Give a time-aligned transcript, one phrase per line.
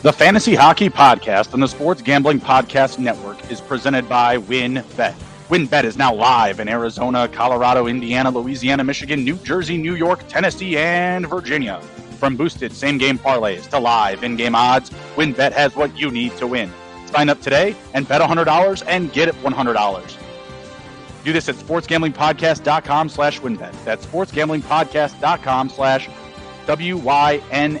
[0.00, 5.14] The Fantasy Hockey Podcast on the Sports Gambling Podcast Network is presented by WynnBET.
[5.48, 10.78] WynnBET is now live in Arizona, Colorado, Indiana, Louisiana, Michigan, New Jersey, New York, Tennessee,
[10.78, 11.80] and Virginia.
[12.20, 16.36] From boosted same game parlays to live in game odds, WynnBET has what you need
[16.36, 16.72] to win.
[17.06, 20.16] Sign up today and bet $100 and get it $100.
[21.24, 23.74] Do this at sportsgamblingpodcast.com slash wynnbet.
[23.84, 26.08] That's sportsgamblingpodcast.com slash
[26.66, 27.78] W-Y-N-N-B-E-T.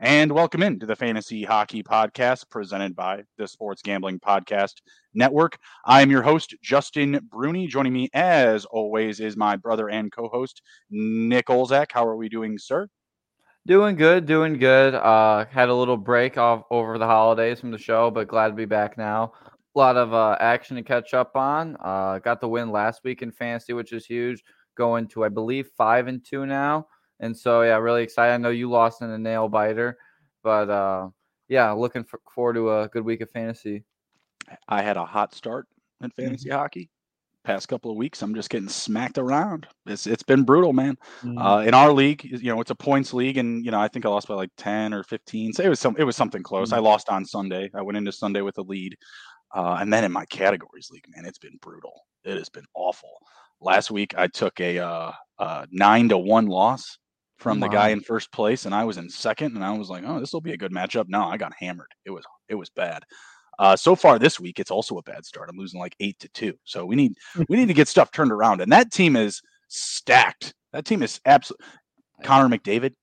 [0.00, 4.80] And welcome in to the Fantasy Hockey Podcast presented by the Sports Gambling Podcast
[5.14, 5.56] Network.
[5.84, 7.68] I am your host, Justin Bruni.
[7.68, 11.92] Joining me, as always, is my brother and co host, Nick Olzak.
[11.92, 12.88] How are we doing, sir?
[13.68, 14.96] Doing good, doing good.
[14.96, 18.54] Uh, had a little break off over the holidays from the show, but glad to
[18.54, 19.32] be back now.
[19.46, 21.76] A lot of uh, action to catch up on.
[21.80, 24.42] Uh, got the win last week in fantasy, which is huge.
[24.76, 26.88] Going to, I believe, five and two now.
[27.20, 28.32] And so, yeah, really excited.
[28.32, 29.96] I know you lost in a nail biter,
[30.42, 31.08] but uh,
[31.48, 33.84] yeah, looking for, forward to a good week of fantasy.
[34.68, 35.66] I had a hot start
[36.02, 36.58] in fantasy mm-hmm.
[36.58, 36.90] hockey.
[37.44, 39.66] Past couple of weeks, I'm just getting smacked around.
[39.84, 40.96] It's it's been brutal, man.
[41.22, 41.36] Mm-hmm.
[41.36, 44.06] Uh, in our league, you know, it's a points league, and you know, I think
[44.06, 45.52] I lost by like ten or fifteen.
[45.52, 46.68] So it was some, it was something close.
[46.68, 46.76] Mm-hmm.
[46.76, 47.70] I lost on Sunday.
[47.74, 48.96] I went into Sunday with a lead,
[49.54, 52.06] uh, and then in my categories league, man, it's been brutal.
[52.24, 53.12] It has been awful.
[53.60, 56.98] Last week, I took a uh, uh nine to one loss
[57.44, 57.68] from wow.
[57.68, 60.18] the guy in first place, and I was in second, and I was like, "Oh,
[60.18, 61.92] this will be a good matchup." No, I got hammered.
[62.06, 63.04] It was it was bad.
[63.58, 65.50] Uh, so far this week, it's also a bad start.
[65.50, 66.54] I'm losing like eight to two.
[66.64, 67.12] So we need
[67.50, 70.54] we need to get stuff turned around, and that team is stacked.
[70.72, 71.66] That team is absolutely
[72.24, 72.94] Connor McDavid,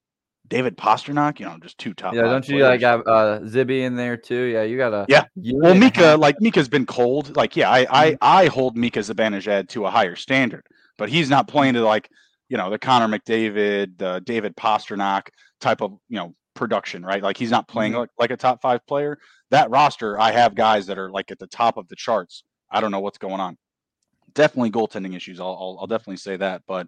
[0.48, 1.40] David Pastrnak.
[1.40, 2.16] You know, just two top.
[2.16, 4.46] Yeah, don't you like have uh, Zibby in there too?
[4.46, 5.26] Yeah, you got a yeah.
[5.36, 7.36] Well, Mika, like Mika's been cold.
[7.36, 8.16] Like, yeah, I I, mm-hmm.
[8.22, 10.66] I hold Mika Zibanejad to a higher standard,
[10.98, 12.10] but he's not playing to like
[12.52, 15.30] you know the Connor McDavid, the David Pastrnak
[15.62, 17.24] type of you know production, right?
[17.24, 18.02] Like he's not playing mm-hmm.
[18.02, 19.18] like, like a top five player.
[19.52, 22.44] That roster, I have guys that are like at the top of the charts.
[22.70, 23.58] I don't know what's going on.
[24.34, 25.40] Definitely goaltending issues.
[25.40, 26.64] I'll, I'll, I'll definitely say that.
[26.68, 26.88] But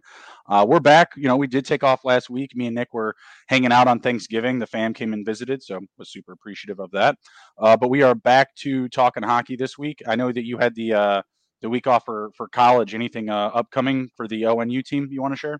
[0.49, 1.11] uh, we're back.
[1.15, 2.53] You know, we did take off last week.
[2.55, 3.15] Me and Nick were
[3.47, 4.59] hanging out on Thanksgiving.
[4.59, 7.17] The fam came and visited, so was super appreciative of that.
[7.57, 10.01] Uh, but we are back to talking hockey this week.
[10.07, 11.21] I know that you had the uh,
[11.63, 12.93] the week off for for college.
[12.93, 15.59] Anything uh, upcoming for the ONU team you want to share?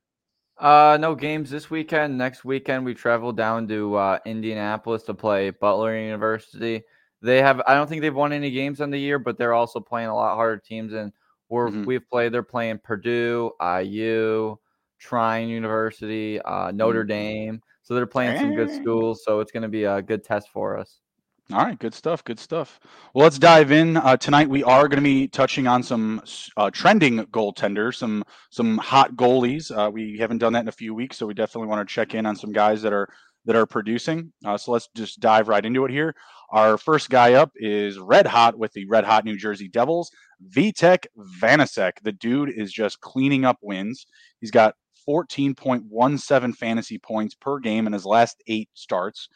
[0.60, 2.16] Uh, no games this weekend.
[2.16, 6.84] Next weekend we travel down to uh, Indianapolis to play Butler University.
[7.24, 9.80] They have I don't think they've won any games on the year, but they're also
[9.80, 11.12] playing a lot harder teams and
[11.50, 11.86] we're mm-hmm.
[11.86, 12.34] we've played.
[12.34, 14.58] They're playing Purdue, IU,
[15.00, 17.08] Trine University, uh, Notre mm-hmm.
[17.08, 17.62] Dame.
[17.82, 19.24] So they're playing some good schools.
[19.26, 21.00] So it's going to be a good test for us.
[21.52, 22.24] All right, good stuff.
[22.24, 22.80] Good stuff.
[23.14, 24.48] Well, let's dive in uh, tonight.
[24.48, 26.22] We are going to be touching on some
[26.56, 29.70] uh, trending goaltenders, some some hot goalies.
[29.70, 32.16] Uh, we haven't done that in a few weeks, so we definitely want to check
[32.16, 33.10] in on some guys that are
[33.46, 34.32] that are producing.
[34.46, 36.16] Uh, so let's just dive right into it here.
[36.52, 40.12] Our first guy up is red hot with the red hot New Jersey Devils,
[40.50, 41.08] Vitek
[41.42, 41.94] Vanecek.
[42.04, 44.06] The dude is just cleaning up wins.
[44.40, 44.76] He's got
[45.08, 49.28] 14.17 fantasy points per game in his last eight starts.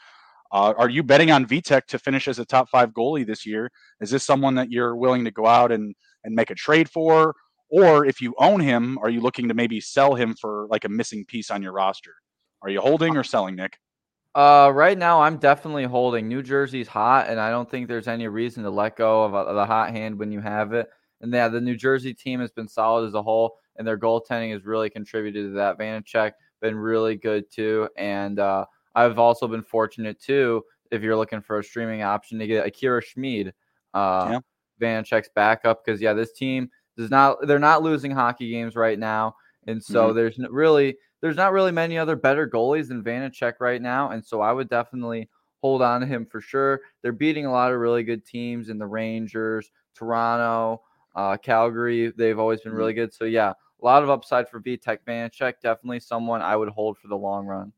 [0.52, 3.72] Uh, are you betting on Vitek to finish as a top five goalie this year?
[4.02, 7.36] Is this someone that you're willing to go out and, and make a trade for?
[7.70, 10.90] Or if you own him, are you looking to maybe sell him for like a
[10.90, 12.14] missing piece on your roster?
[12.62, 13.78] Are you holding or selling, Nick?
[14.34, 16.28] Uh, right now, I'm definitely holding.
[16.28, 19.56] New Jersey's hot, and I don't think there's any reason to let go of, of
[19.56, 20.88] the hot hand when you have it.
[21.22, 24.54] And yeah, the New Jersey team has been solid as a whole, and their goaltending
[24.54, 25.80] has really contributed to that.
[25.80, 28.66] Vanecek been really good too, and uh,
[28.98, 33.02] I've also been fortunate too, if you're looking for a streaming option, to get Akira
[33.02, 33.54] Schmid,
[33.94, 34.40] uh, yeah.
[34.82, 35.86] Vanecek's backup.
[35.86, 39.36] Because yeah, this team does not they're not losing hockey games right now,
[39.68, 40.18] and so mm-hmm.
[40.18, 44.42] there's really there's not really many other better goalies than Vanecek right now, and so
[44.42, 45.30] I would definitely
[45.62, 46.82] hold on to him for sure.
[47.02, 50.82] They're beating a lot of really good teams in the Rangers, Toronto,
[51.16, 52.12] uh, Calgary.
[52.16, 53.02] They've always been really mm-hmm.
[53.02, 53.14] good.
[53.14, 55.54] So yeah, a lot of upside for Vitek Vanecek.
[55.62, 57.72] Definitely someone I would hold for the long run.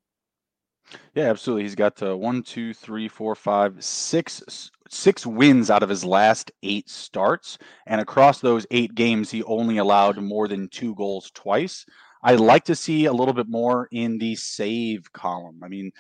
[1.16, 1.64] Yeah, absolutely.
[1.64, 6.52] He's got uh, one, two, three, four, five, six, six wins out of his last
[6.64, 7.58] eight starts,
[7.88, 11.86] and across those eight games, he only allowed more than two goals twice.
[12.24, 15.62] I'd like to see a little bit more in the save column.
[15.64, 15.92] I mean,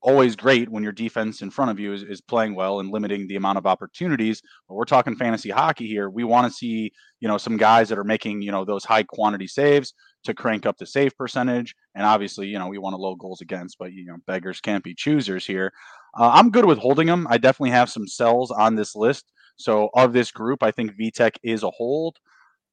[0.00, 3.26] always great when your defense in front of you is, is playing well and limiting
[3.26, 4.40] the amount of opportunities.
[4.68, 6.08] But we're talking fantasy hockey here.
[6.08, 9.02] We want to see, you know, some guys that are making, you know, those high
[9.02, 9.92] quantity saves
[10.24, 11.74] to crank up the save percentage.
[11.94, 14.84] And obviously, you know, we want to low goals against, but you know, beggars can't
[14.84, 15.72] be choosers here.
[16.18, 17.26] Uh, I'm good with holding them.
[17.30, 19.24] I definitely have some sells on this list.
[19.56, 22.16] So of this group, I think Vitek is a hold.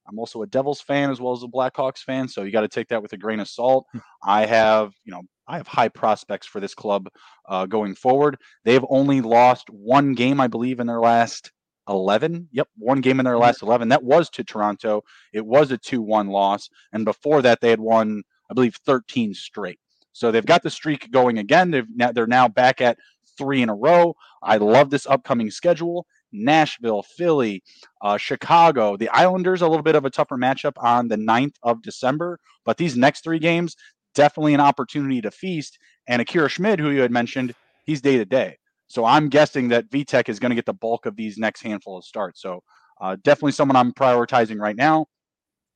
[0.07, 2.67] I'm also a Devils fan as well as a Blackhawks fan, so you got to
[2.67, 3.87] take that with a grain of salt.
[3.91, 3.99] Hmm.
[4.23, 7.09] I have, you know, I have high prospects for this club
[7.47, 8.37] uh, going forward.
[8.63, 11.51] They've only lost one game, I believe, in their last
[11.87, 12.49] 11.
[12.51, 13.89] Yep, one game in their last 11.
[13.89, 15.03] That was to Toronto.
[15.33, 16.69] It was a 2 1 loss.
[16.93, 19.79] And before that, they had won, I believe, 13 straight.
[20.13, 21.71] So they've got the streak going again.
[21.71, 22.97] They've now, they're now back at
[23.37, 24.15] three in a row.
[24.41, 26.05] I love this upcoming schedule.
[26.31, 27.63] Nashville, Philly,
[28.01, 28.97] uh, Chicago.
[28.97, 32.39] The Islanders, a little bit of a tougher matchup on the 9th of December.
[32.65, 33.75] But these next three games,
[34.13, 35.77] definitely an opportunity to feast.
[36.07, 37.53] And Akira Schmid, who you had mentioned,
[37.85, 38.57] he's day to day.
[38.87, 41.97] So I'm guessing that Vitek is going to get the bulk of these next handful
[41.97, 42.41] of starts.
[42.41, 42.61] So
[43.01, 45.07] uh, definitely someone I'm prioritizing right now.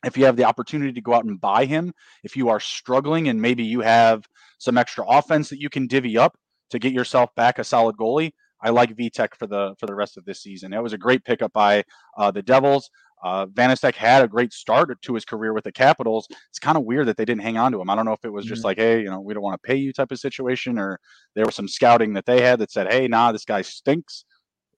[0.06, 3.28] If you have the opportunity to go out and buy him, if you are struggling
[3.28, 4.26] and maybe you have
[4.58, 6.38] some extra offense that you can divvy up
[6.70, 10.18] to get yourself back a solid goalie, I like Vitek for the for the rest
[10.18, 10.74] of this season.
[10.74, 11.84] It was a great pickup by
[12.18, 12.90] uh, the Devils.
[13.22, 16.28] Uh, had a great start to his career with the Capitals.
[16.50, 17.90] It's kind of weird that they didn't hang on to him.
[17.90, 18.68] I don't know if it was just mm-hmm.
[18.68, 21.00] like, hey, you know, we don't want to pay you type of situation, or
[21.36, 24.26] there was some scouting that they had that said, hey, nah, this guy stinks.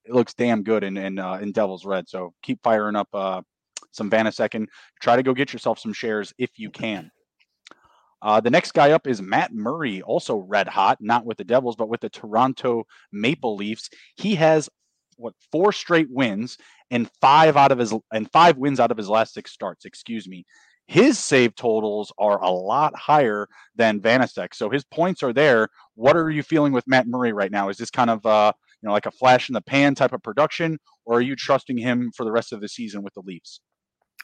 [0.06, 2.10] It looks damn good in in, uh, in Devils red.
[2.10, 3.42] So keep firing up uh,
[3.92, 4.68] some Vanecek and
[5.02, 7.12] try to go get yourself some shares if you can.
[8.24, 11.76] Uh, the next guy up is Matt Murray, also red hot, not with the Devils,
[11.76, 13.90] but with the Toronto Maple Leafs.
[14.16, 14.70] He has
[15.18, 16.58] what four straight wins
[16.92, 19.86] and five out of his and five wins out of his last six starts.
[19.86, 20.46] Excuse me.
[20.88, 25.70] His save totals are a lot higher than Vanecek, so his points are there.
[25.96, 27.70] What are you feeling with Matt Murray right now?
[27.70, 28.52] Is this kind of uh,
[28.82, 31.78] you know like a flash in the pan type of production, or are you trusting
[31.78, 33.62] him for the rest of the season with the Leafs?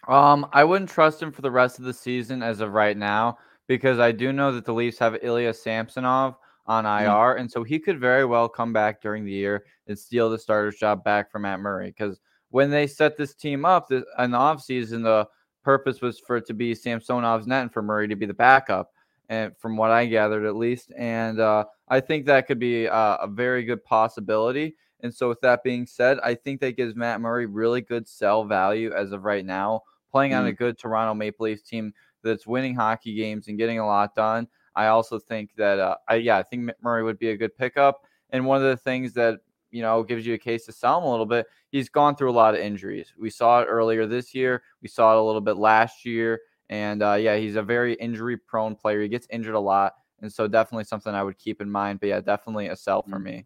[0.07, 3.37] Um, I wouldn't trust him for the rest of the season as of right now
[3.67, 6.35] because I do know that the Leafs have Ilya Samsonov
[6.65, 7.41] on IR, mm-hmm.
[7.41, 10.75] and so he could very well come back during the year and steal the starter's
[10.75, 11.87] job back from Matt Murray.
[11.87, 12.19] Because
[12.49, 15.27] when they set this team up this, in the offseason, the
[15.63, 18.91] purpose was for it to be Samsonov's net and for Murray to be the backup,
[19.29, 23.17] and from what I gathered at least, and uh, I think that could be uh,
[23.17, 24.75] a very good possibility.
[25.01, 28.45] And so, with that being said, I think that gives Matt Murray really good sell
[28.45, 30.41] value as of right now, playing mm-hmm.
[30.41, 31.93] on a good Toronto Maple Leafs team
[32.23, 34.47] that's winning hockey games and getting a lot done.
[34.75, 38.05] I also think that, uh, I yeah, I think Murray would be a good pickup.
[38.31, 39.39] And one of the things that
[39.71, 42.31] you know gives you a case to sell him a little bit, he's gone through
[42.31, 43.13] a lot of injuries.
[43.19, 44.63] We saw it earlier this year.
[44.81, 46.39] We saw it a little bit last year.
[46.69, 49.01] And uh, yeah, he's a very injury prone player.
[49.01, 49.93] He gets injured a lot.
[50.21, 51.99] And so definitely something I would keep in mind.
[51.99, 53.23] But yeah, definitely a sell for mm.
[53.23, 53.45] me.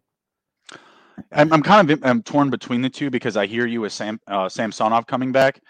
[1.30, 4.18] I'm, I'm kind of I'm torn between the two because I hear you with Sam
[4.26, 5.60] uh, Samsonov coming back,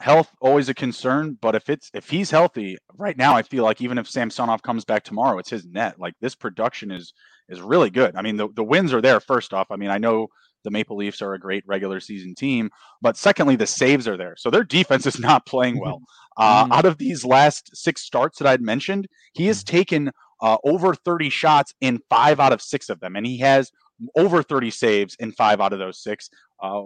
[0.00, 3.80] health always a concern, but if it's if he's healthy right now, I feel like
[3.80, 5.98] even if Samsonov comes back tomorrow, it's his net.
[5.98, 7.14] Like this production is
[7.48, 8.16] is really good.
[8.16, 9.20] I mean, the, the wins are there.
[9.20, 10.28] First off, I mean, I know
[10.64, 12.70] the Maple Leafs are a great regular season team,
[13.02, 14.34] but secondly, the saves are there.
[14.36, 16.02] So their defense is not playing well.
[16.36, 16.72] Uh, mm-hmm.
[16.72, 19.76] Out of these last six starts that I'd mentioned, he has mm-hmm.
[19.76, 20.10] taken
[20.42, 23.70] uh, over 30 shots in five out of six of them, and he has
[24.16, 26.30] over 30 saves in five out of those six.
[26.60, 26.82] Uh,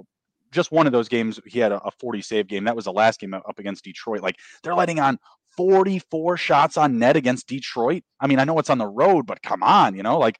[0.53, 2.65] just one of those games he had a, a 40 save game.
[2.65, 4.21] That was the last game up against Detroit.
[4.21, 5.19] Like they're letting on
[5.59, 8.05] 44 shots on net against Detroit.
[8.21, 10.37] I mean, I know it's on the road, but come on, you know, like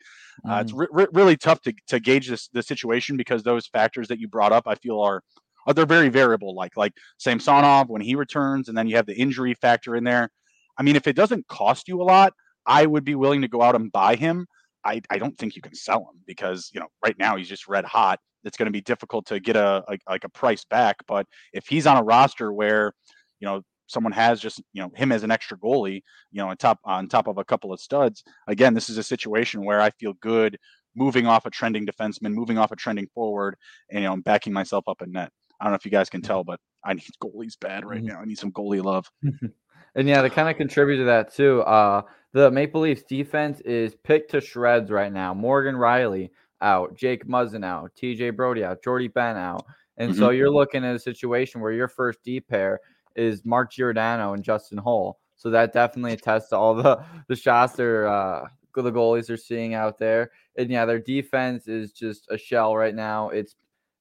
[0.49, 0.63] uh, mm.
[0.63, 4.21] it's re- re- really tough to, to gauge this the situation because those factors that
[4.21, 5.25] you brought up, I feel are,
[5.67, 6.55] are they're very variable.
[6.55, 10.31] Like like Samsonov when he returns, and then you have the injury factor in there.
[10.79, 12.33] I mean, if it doesn't cost you a lot,
[12.65, 14.47] I would be willing to go out and buy him.
[14.85, 17.67] I, I don't think you can sell him because you know right now he's just
[17.67, 20.97] red hot it's going to be difficult to get a, a like a price back.
[21.07, 22.93] But if he's on a roster where
[23.41, 26.57] you know someone has just you know him as an extra goalie, you know, on
[26.57, 29.91] top on top of a couple of studs, again, this is a situation where I
[29.91, 30.59] feel good
[30.95, 33.57] moving off a trending defenseman, moving off a trending forward,
[33.91, 35.33] and you know, I'm backing myself up in net.
[35.61, 38.07] I don't know if you guys can tell, but I need goalies bad right mm-hmm.
[38.07, 38.21] now.
[38.21, 39.11] I need some goalie love.
[39.95, 42.03] and yeah, to kind of contribute to that too, uh,
[42.33, 45.35] the Maple Leafs defense is picked to shreds right now.
[45.35, 46.31] Morgan Rielly,
[46.61, 49.65] out, Jake Muzzin out, TJ Brodie out, Jordie Benn out.
[49.97, 50.21] And mm-hmm.
[50.21, 52.81] so you're looking at a situation where your first D pair
[53.19, 55.19] is Mark Giordano and Justin Holl.
[55.37, 59.75] So that definitely attests to all the the shots they're uh, the goalies are seeing
[59.75, 60.31] out there.
[60.57, 63.31] And yeah, their defense is just a shell right now.
[63.31, 63.57] It's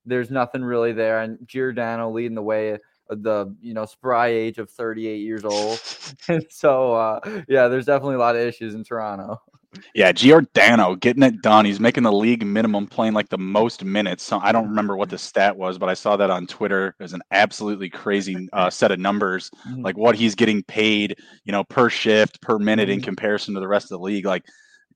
[0.05, 1.21] there's nothing really there.
[1.21, 2.77] And Giordano leading the way
[3.09, 5.81] the you know spry age of 38 years old.
[6.27, 9.41] and so uh, yeah, there's definitely a lot of issues in Toronto.
[9.93, 11.65] Yeah, Giordano getting it done.
[11.65, 14.23] He's making the league minimum, playing like the most minutes.
[14.23, 16.95] So I don't remember what the stat was, but I saw that on Twitter.
[16.99, 19.81] It was an absolutely crazy uh, set of numbers, mm-hmm.
[19.81, 23.05] like what he's getting paid, you know, per shift, per minute in mm-hmm.
[23.05, 24.25] comparison to the rest of the league.
[24.25, 24.43] Like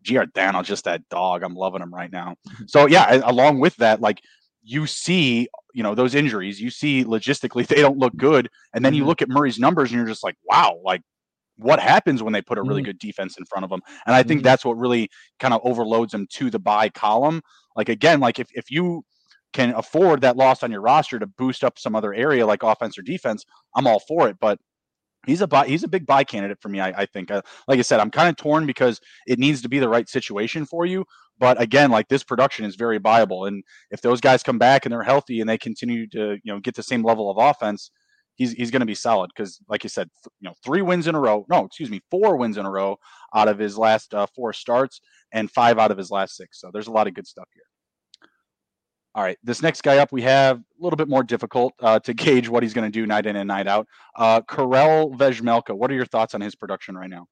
[0.02, 1.44] Giordano, just that dog.
[1.44, 2.36] I'm loving him right now.
[2.48, 2.64] Mm-hmm.
[2.68, 4.22] So yeah, along with that, like
[4.64, 8.94] you see you know those injuries, you see logistically they don't look good, and then
[8.94, 9.08] you Mhm.
[9.08, 11.02] look at Murray's numbers and you're just like, wow, like
[11.62, 12.84] what happens when they put a really Mhm.
[12.84, 13.82] good defense in front of them?
[14.06, 14.44] And I think Mhm.
[14.44, 17.42] that's what really kind of overloads them to the buy column.
[17.76, 19.04] Like again, like if if you
[19.54, 22.98] can afford that loss on your roster to boost up some other area like offense
[22.98, 24.38] or defense, I'm all for it.
[24.40, 24.60] But
[25.28, 26.80] he's a buy, he's a big buy candidate for me.
[26.80, 27.32] I, I think.
[27.32, 30.08] Uh, like I said, I'm kind of torn because it needs to be the right
[30.10, 31.06] situation for you.
[31.40, 34.94] But again, like this production is very viable, and if those guys come back and
[34.94, 37.92] they're healthy and they continue to you know get the same level of offense,
[38.36, 39.30] he's he's going to be solid.
[39.36, 41.46] Because like you said, th- you know three wins in a row.
[41.50, 42.98] No, excuse me, four wins in a row
[43.36, 46.60] out of his last uh, four starts and five out of his last six.
[46.60, 47.64] So there's a lot of good stuff here.
[49.14, 52.14] All right, this next guy up, we have a little bit more difficult uh, to
[52.14, 53.86] gauge what he's going to do night in and night out.
[54.16, 57.28] Uh, Karel Vejmelka, what are your thoughts on his production right now?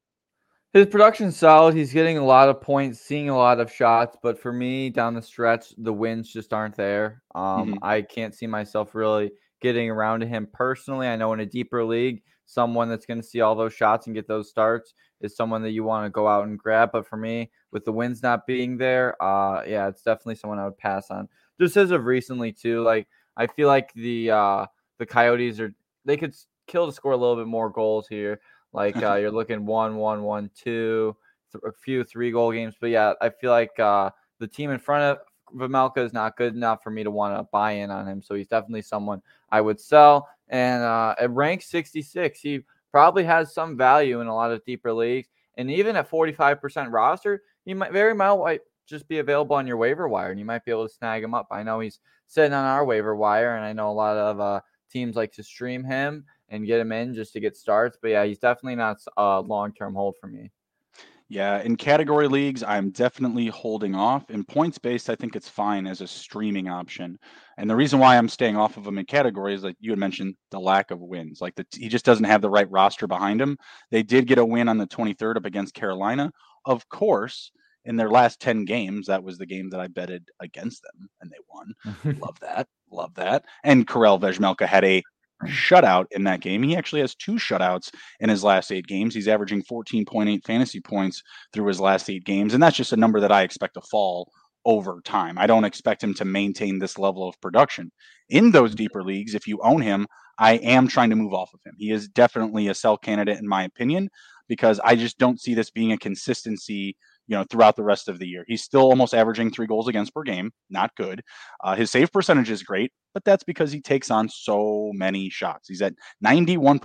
[0.73, 1.73] His production's solid.
[1.75, 5.15] He's getting a lot of points, seeing a lot of shots, but for me, down
[5.15, 7.23] the stretch, the wins just aren't there.
[7.33, 7.77] Um, Mhm.
[7.81, 11.07] I can't see myself really getting around to him personally.
[11.07, 14.15] I know in a deeper league, someone that's going to see all those shots and
[14.15, 16.91] get those starts is someone that you want to go out and grab.
[16.91, 20.65] But for me, with the wins not being there, uh, yeah, it's definitely someone I
[20.65, 21.27] would pass on.
[21.59, 24.65] Just as of recently too, like I feel like the uh,
[24.97, 25.73] the Coyotes are
[26.05, 26.33] they could
[26.67, 28.39] kill to score a little bit more goals here.
[28.73, 31.15] Like uh, you're looking one, one, one, two,
[31.51, 32.75] th- a few three goal games.
[32.79, 35.17] But yeah, I feel like uh, the team in front of
[35.55, 38.21] Vejmelka is not good enough for me to want to buy in on him.
[38.21, 40.29] So he's definitely someone I would sell.
[40.49, 44.93] And uh, at rank 66, he probably has some value in a lot of deeper
[44.93, 45.29] leagues.
[45.57, 50.07] And even at 45% roster, he might very might just be available on your waiver
[50.07, 51.47] wire, and you might be able to snag him up.
[51.51, 54.61] I know he's sitting on our waiver wire, and I know a lot of uh,
[54.89, 57.97] teams like to stream him and get him in just to get starts.
[58.01, 60.51] But yeah, he's definitely not a long term hold for me.
[61.31, 64.31] Yeah, in category leagues, I'm definitely holding off.
[64.31, 67.19] In points based, I think it's fine as a streaming option.
[67.57, 69.99] And the reason why I'm staying off of him in category is like you had
[69.99, 71.39] mentioned the lack of wins.
[71.39, 73.59] Like the, he just doesn't have the right roster behind him.
[73.91, 76.31] They did get a win on the 23rd up against Carolina.
[76.65, 77.51] Of course,
[77.85, 81.29] in their last 10 games, that was the game that I betted against them and
[81.29, 82.17] they won.
[82.19, 82.67] Love that.
[82.89, 83.45] Love that.
[83.63, 85.03] And Karel Vejmelka had a
[85.43, 85.49] Mm.
[85.49, 86.63] shutout in that game.
[86.63, 89.15] He actually has two shutouts in his last eight games.
[89.15, 92.53] He's averaging 14.8 fantasy points through his last eight games.
[92.53, 94.31] And that's just a number that I expect to fall
[94.65, 95.37] over time.
[95.37, 97.91] I don't expect him to maintain this level of production.
[98.29, 98.77] In those mm-hmm.
[98.77, 101.75] deeper leagues, if you own him, I am trying to move off of him.
[101.77, 104.09] He is definitely a sell candidate, in my opinion,
[104.47, 106.97] because I just don't see this being a consistency
[107.29, 108.43] you know throughout the rest of the year.
[108.47, 111.21] He's still almost averaging three goals against per game, not good.
[111.63, 115.69] Uh, his save percentage is great, but that's because he takes on so many shots.
[115.69, 115.93] He's at
[116.25, 116.79] 91%,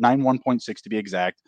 [0.00, 1.42] 91.6 to be exact.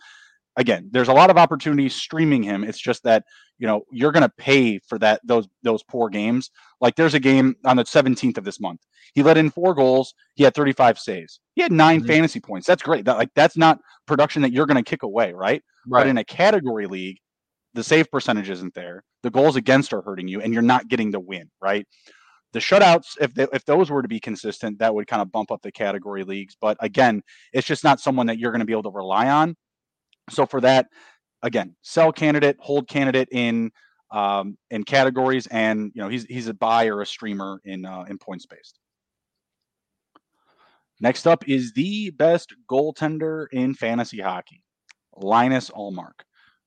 [0.58, 2.64] Again, there's a lot of opportunities streaming him.
[2.64, 3.24] It's just that
[3.58, 6.50] you know you're going to pay for that those those poor games.
[6.80, 8.80] Like there's a game on the 17th of this month.
[9.14, 10.14] He let in four goals.
[10.34, 11.40] He had 35 saves.
[11.54, 12.06] He had 9 Mhm.
[12.06, 12.66] fantasy points.
[12.66, 13.04] That's great.
[13.04, 15.62] That like that's not production that you're going to kick away, right?
[15.86, 16.00] right?
[16.00, 17.18] But in a category league,
[17.76, 19.04] the save percentage isn't there.
[19.22, 21.86] The goals against are hurting you, and you're not getting the win, right?
[22.52, 25.52] The shutouts, if they, if those were to be consistent, that would kind of bump
[25.52, 26.56] up the category leagues.
[26.58, 29.56] But again, it's just not someone that you're going to be able to rely on.
[30.30, 30.86] So for that,
[31.42, 33.70] again, sell candidate, hold candidate in
[34.10, 38.04] um, in categories, and you know he's he's a buy or a streamer in uh,
[38.08, 38.78] in points based.
[41.00, 44.62] Next up is the best goaltender in fantasy hockey,
[45.14, 46.25] Linus Ullmark.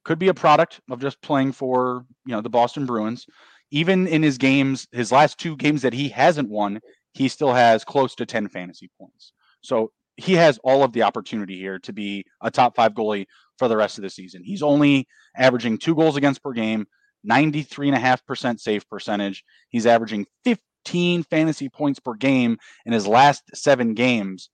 [0.09, 3.27] Could be a product of just playing for you know the Boston Bruins.
[3.69, 6.79] Even in his games, his last two games that he hasn't won,
[7.13, 9.33] he still has close to 10 fantasy points.
[9.61, 13.27] So he has all of the opportunity here to be a top five goalie
[13.59, 14.41] for the rest of the season.
[14.43, 16.87] He's only averaging two goals against per game,
[17.29, 19.43] 93.5% save percentage.
[19.69, 24.49] He's averaging 15 fantasy points per game in his last seven games.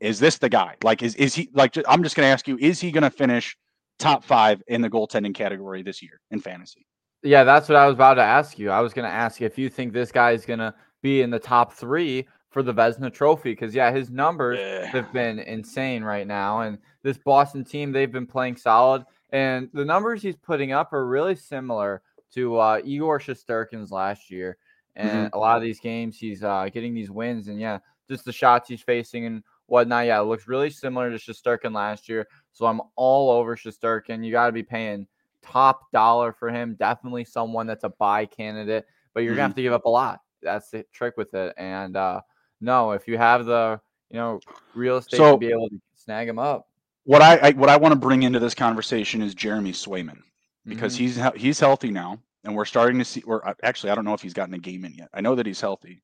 [0.00, 0.74] Is this the guy?
[0.82, 3.10] Like, is, is he like, I'm just going to ask you, is he going to
[3.10, 3.56] finish
[4.00, 6.86] top five in the goaltending category this year in fantasy?
[7.22, 8.70] Yeah, that's what I was about to ask you.
[8.70, 11.22] I was going to ask you if you think this guy is going to be
[11.22, 14.86] in the top three for the Vezina Trophy because yeah, his numbers Yeah.
[14.86, 19.84] have been insane right now, and this Boston team they've been playing solid, and the
[19.84, 22.02] numbers he's putting up are really similar
[22.34, 24.56] to uh, Igor Shesterkin's last year.
[24.96, 27.78] And a lot of these games, he's uh, getting these wins, and yeah,
[28.10, 30.06] just the shots he's facing and whatnot.
[30.06, 32.26] Yeah, it looks really similar to Shesterkin last year.
[32.52, 34.24] So I'm all over Shesterkin.
[34.24, 35.06] You got to be paying
[35.42, 36.76] top dollar for him.
[36.78, 38.84] Definitely someone that's a buy candidate,
[39.14, 40.20] but you're gonna have to give up a lot.
[40.42, 41.54] That's the trick with it.
[41.56, 42.20] And uh,
[42.60, 44.40] no, if you have the you know
[44.74, 46.66] real estate So- to be able to snag him up,
[47.04, 50.18] What I, I what I want to bring into this conversation is Jeremy Swayman
[50.66, 50.98] because Mhm.
[50.98, 53.22] he's he's healthy now, and we're starting to see.
[53.22, 55.08] Or actually, I don't know if he's gotten a game in yet.
[55.14, 56.02] I know that he's healthy.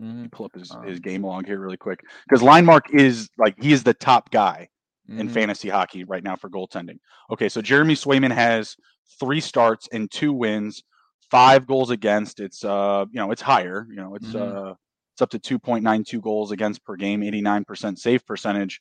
[0.00, 0.26] Mm-hmm.
[0.26, 3.54] Pull up his, Um, his game log here really quick because line mark is like
[3.62, 4.68] he is the top guy
[5.08, 5.32] in Mhm.
[5.32, 6.98] fantasy hockey right now for goaltending.
[7.30, 8.76] Okay, so Jeremy Swayman has
[9.20, 10.82] three starts and two wins,
[11.30, 12.40] five goals against.
[12.40, 13.86] It's uh, you know, it's higher.
[13.90, 14.70] You know, it's Mhm.
[14.70, 14.74] uh,
[15.14, 18.26] it's up to two point nine two goals against per game, eighty nine percent save
[18.26, 18.80] percentage.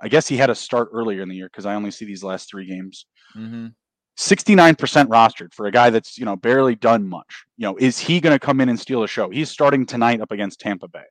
[0.00, 2.22] I guess he had a start earlier in the year because I only see these
[2.22, 3.06] last three games.
[4.18, 4.20] Mhm.
[4.20, 7.44] Sixty nine percent rostered for a guy that's you know barely done much.
[7.56, 9.30] You know, is he going to come in and steal the show?
[9.30, 11.04] He's starting tonight up against Tampa Bay.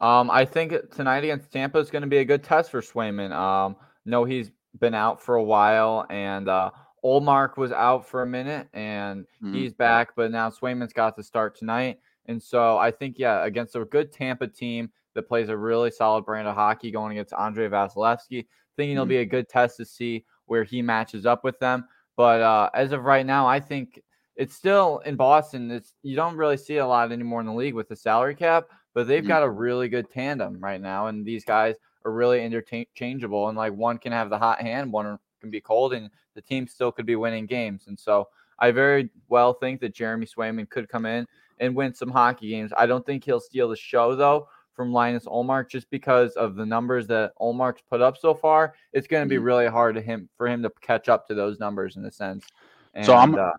[0.00, 3.32] Um, I think tonight against Tampa is going to be a good test for Swayman.
[3.32, 6.70] Um, no, he's been out for a while, and uh,
[7.04, 9.54] Ullmark was out for a minute, and Mhm.
[9.54, 10.12] he's back.
[10.16, 14.12] But now Swayman's got to start tonight, and so I think yeah, against a good
[14.12, 18.92] Tampa team that plays a really solid brand of hockey, going against Andrei Vasilevskiy, thinking
[18.92, 19.08] it'll Mhm.
[19.08, 21.86] be a good test to see where he matches up with them.
[22.16, 24.02] But uh, as of right now, I think
[24.34, 25.70] it's still in Boston.
[25.70, 28.64] It's you don't really see a lot anymore in the league with the salary cap,
[28.92, 29.28] but they've Mhm.
[29.28, 33.48] got a really good tandem right now, and these guys are really interchangeable.
[33.48, 36.66] And like one can have the hot hand, one can be cold, and the team
[36.66, 37.86] still could be winning games.
[37.86, 38.26] And so
[38.58, 41.28] I very well think that Jeremy Swayman could come in
[41.60, 42.72] and win some hockey games.
[42.76, 44.48] I don't think he'll steal the show though
[44.80, 48.72] from Linus Ullmark just because of the numbers that Ullmark's put up so far.
[48.94, 49.44] It's going to be Mhm.
[49.44, 52.46] really hard to him for him to catch up to those numbers in a sense.
[52.94, 53.50] And, So I'm- uh,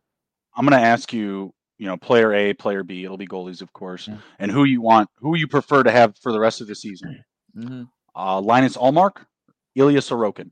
[0.56, 3.04] I'm going to ask you, you know, player A, player B.
[3.04, 4.20] It'll be goalies, of course, Mhm.
[4.40, 7.24] and who you want, who you prefer to have for the rest of the season.
[7.56, 7.88] mhm.
[8.16, 9.24] Uh, Linus Ullmark,
[9.76, 10.50] Ilya Sorokin.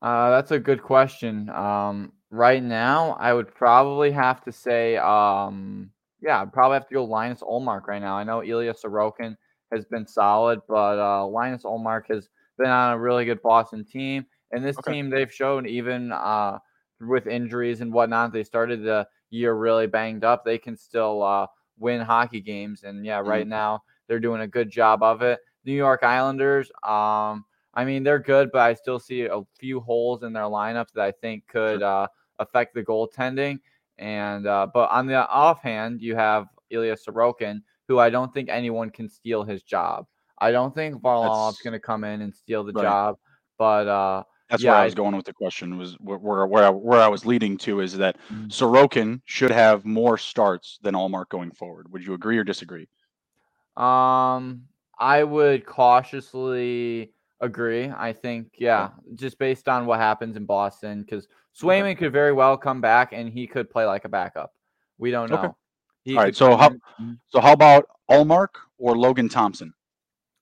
[0.00, 1.50] Uh, that's a good question.
[1.50, 6.94] Um, right now, I would probably have to say, um, yeah, I'd probably have to
[6.94, 8.16] go Linus Ullmark right now.
[8.16, 9.36] I know Ilya Sorokin
[9.72, 14.26] has been solid, but uh, Linus Ullmark has been on a really good Boston team.
[14.52, 14.96] And this Okay.
[14.96, 16.58] team, they've shown even uh,
[17.00, 20.44] with injuries and whatnot, they started the year really banged up.
[20.44, 21.46] They can still uh,
[21.78, 22.84] win hockey games.
[22.84, 25.40] And yeah, right now, they're doing a good job of it.
[25.64, 30.22] New York Islanders, um, I mean, they're good, but I still see a few holes
[30.22, 32.06] in their lineup that I think could uh,
[32.38, 33.58] affect the goaltending.
[33.98, 38.90] And uh, but on the offhand, you have Ilya Sorokin, who I don't think anyone
[38.90, 40.06] can steal his job.
[40.38, 42.82] I don't think Varlamov's going to come in and steal the Right.
[42.82, 43.16] job,
[43.58, 45.76] but uh, That's Yeah, where I I- was going with the question.
[45.78, 48.48] Was where where where I, where I was leading to is that Mhm.
[48.50, 51.90] Sorokin should have more starts than Ullmark going forward.
[51.90, 52.86] Would you agree or disagree?
[53.76, 57.90] Um, I would cautiously agree.
[57.90, 61.28] I think, yeah, just based on what happens in Boston, because
[61.60, 64.52] Swayman could very well come back and he could play like a backup.
[64.98, 65.36] We don't know.
[66.06, 66.16] Okay.
[66.16, 67.18] All right, so how- in- Mhm.
[67.28, 69.74] So how about Ullmark or Logan Thompson?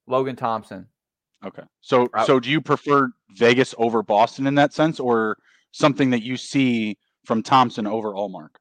[0.06, 0.86] Logan Thompson.
[1.44, 1.62] Okay.
[1.80, 5.38] So so do you prefer Vegas over Boston in that sense, or
[5.72, 8.56] something that you see from Thompson over Ullmark?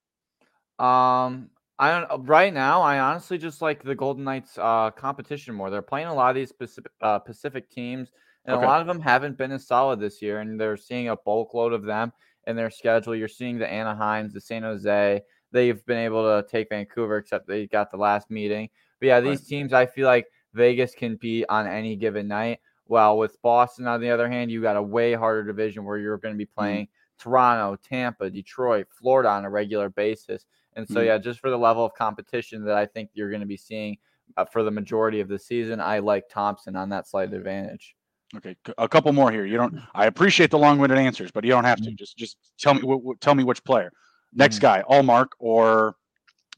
[0.79, 2.81] Um, I don't uh, right now.
[2.81, 5.69] I honestly just like the Golden Knights uh competition more.
[5.69, 8.11] They're playing a lot of these Pacific uh, Pacific teams,
[8.45, 8.65] and Okay.
[8.65, 10.39] a lot of them haven't been as solid this year.
[10.39, 12.11] And they're seeing a bulk load of them
[12.47, 13.15] in their schedule.
[13.15, 15.21] You're seeing the Anaheims, the San Jose.
[15.51, 18.69] They've been able to take Vancouver, except they got the last meeting.
[18.99, 22.59] But yeah, these teams, I feel like Vegas can beat on any given night.
[22.85, 26.17] While with Boston, on the other hand, you got a way harder division where you're
[26.17, 26.53] going to be Mm-hmm.
[26.55, 30.45] playing Toronto, Tampa, Detroit, Florida on a regular basis.
[30.75, 31.05] And so, Mhm.
[31.05, 33.97] yeah, just for the level of competition that I think you're going to be seeing
[34.37, 37.95] uh, for the majority of the season, I like Thompson on that slight advantage.
[38.35, 39.45] Okay, a couple more here.
[39.45, 39.79] You don't.
[39.93, 41.91] I appreciate the long-winded answers, but you don't have to.
[41.91, 41.95] Mhm.
[41.97, 42.81] Just just tell me.
[42.81, 43.91] W- w- tell me which player.
[44.33, 44.61] Next Mhm.
[44.61, 45.95] guy, Ullmark or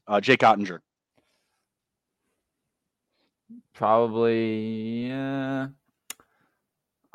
[0.06, 0.78] uh, Jake Oettinger.
[3.74, 5.68] Probably, yeah.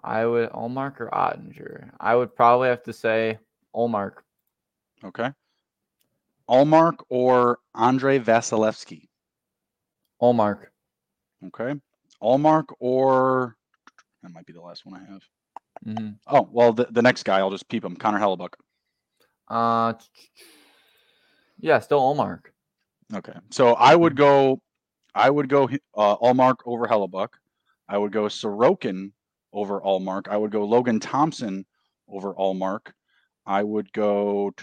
[0.04, 1.92] I would Ullmark or Oettinger.
[2.00, 3.40] I would probably have to say
[3.76, 4.18] Ullmark.
[5.04, 5.32] Okay.
[6.50, 9.08] Ullmark or Andrei Vasilevskiy.
[10.22, 10.68] Ullmark.
[11.48, 11.80] Okay.
[12.22, 13.56] Ullmark or
[14.24, 15.22] that might be the last one I have.
[15.84, 17.96] hmm Oh well, the, the next guy I'll just peep him.
[17.96, 18.54] Connor Hellebuyck.
[19.48, 19.94] Uh,
[21.60, 22.46] yeah, still Ullmark.
[23.14, 23.34] Okay.
[23.50, 24.62] So I would go.
[25.14, 27.30] I would go uh, Ullmark over Hellebuyck.
[27.90, 29.12] I would go Sorokin
[29.52, 30.30] over Ullmark.
[30.30, 31.66] I would go Logan Thompson
[32.08, 32.92] over Ullmark.
[33.46, 34.54] I would go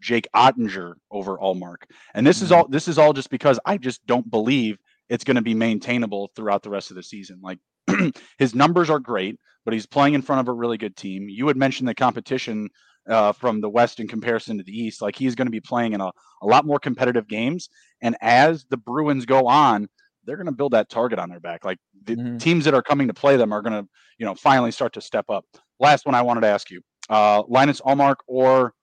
[0.00, 1.78] Jake Oettinger over Ullmark.
[2.14, 2.56] And this is Mhm.
[2.56, 2.68] all.
[2.68, 6.62] This is all just because I just don't believe it's going to be maintainable throughout
[6.62, 7.40] the rest of the season.
[7.42, 7.58] Like
[8.38, 11.28] his numbers are great, but he's playing in front of a really good team.
[11.28, 12.68] You had mentioned the competition
[13.08, 15.00] uh, from the West in comparison to the East.
[15.02, 16.10] Like he's going to be playing in a,
[16.42, 17.68] a lot more competitive games.
[18.00, 19.88] And as the Bruins go on,
[20.24, 21.64] they're going to build that target on their back.
[21.64, 22.40] Like the Mhm.
[22.40, 25.00] teams that are coming to play them are going to, you know, finally start to
[25.00, 25.44] step up.
[25.78, 28.74] Last one I wanted to ask you: uh, Linus Ullmark or,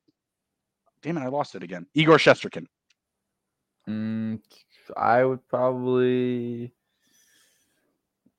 [1.01, 1.85] damn it, I lost it again.
[1.93, 2.65] Igor Shesterkin.
[3.89, 4.39] Mm,
[4.95, 6.73] I would probably.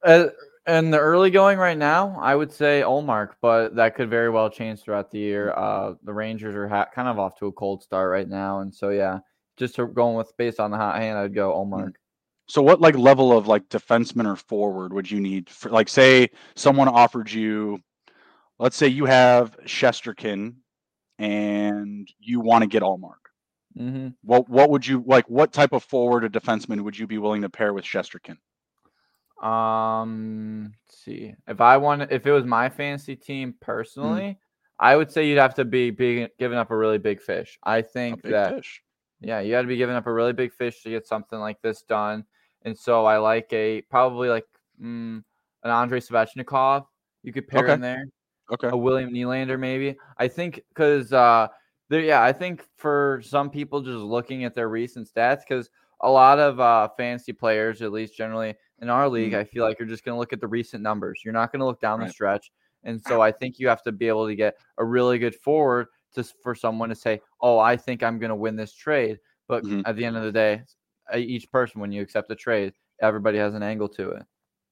[0.03, 0.29] Uh,
[0.67, 4.49] in the early going right now, I would say Ullmark, but that could very well
[4.49, 5.53] change throughout the year.
[5.53, 8.75] Uh, the Rangers are ha- kind of off to a cold start right now, and
[8.75, 9.19] so yeah,
[9.57, 11.75] just going with based on the hot hand, I'd go hmm.
[11.75, 11.95] Ullmark.
[12.47, 16.29] So, what like level of like defenseman or forward would you need for like say
[16.55, 17.81] someone offered you,
[18.59, 20.55] let's say you have Shesterkin,
[21.19, 23.25] and you want to get Ullmark.
[23.79, 24.09] Mm-hmm.
[24.23, 25.29] What what would you like?
[25.29, 28.37] What type of forward or defenseman would you be willing to pair with Shesterkin?
[29.43, 33.57] Um, see, if I want, if it was my fantasy team hmm.
[33.61, 34.37] personally, mm.
[34.79, 37.59] I would say you'd have to be be giving up a really big fish.
[37.63, 38.83] I think that, fish.
[39.21, 41.61] yeah, you got to be giving up a really big fish to get something like
[41.63, 42.25] this done.
[42.63, 44.47] And so I like a probably like
[44.81, 45.23] mm,
[45.63, 46.87] an Andrei Svechnikov.
[47.23, 47.73] You could pair okay.
[47.75, 48.07] in there.
[48.53, 48.69] Okay.
[48.69, 49.97] A William Nylander maybe.
[50.19, 51.49] I think because uh,
[51.89, 55.71] there, yeah, I think for some people just looking at their recent stats because
[56.01, 59.41] a lot of uh, fantasy players, at least generally in our league, mm-hmm.
[59.41, 61.23] I feel like you're just going to look at the recent numbers.
[61.25, 62.07] You're not going to look down right.
[62.07, 62.51] the stretch.
[62.85, 65.87] And so I think you have to be able to get a really good forward
[66.15, 69.65] to for someone to say, "Oh, I think I'm going to win this trade." But
[69.65, 69.83] mm-hmm.
[69.87, 70.63] at the end of the day,
[71.15, 74.23] each person when you accept a trade, everybody has an angle to it.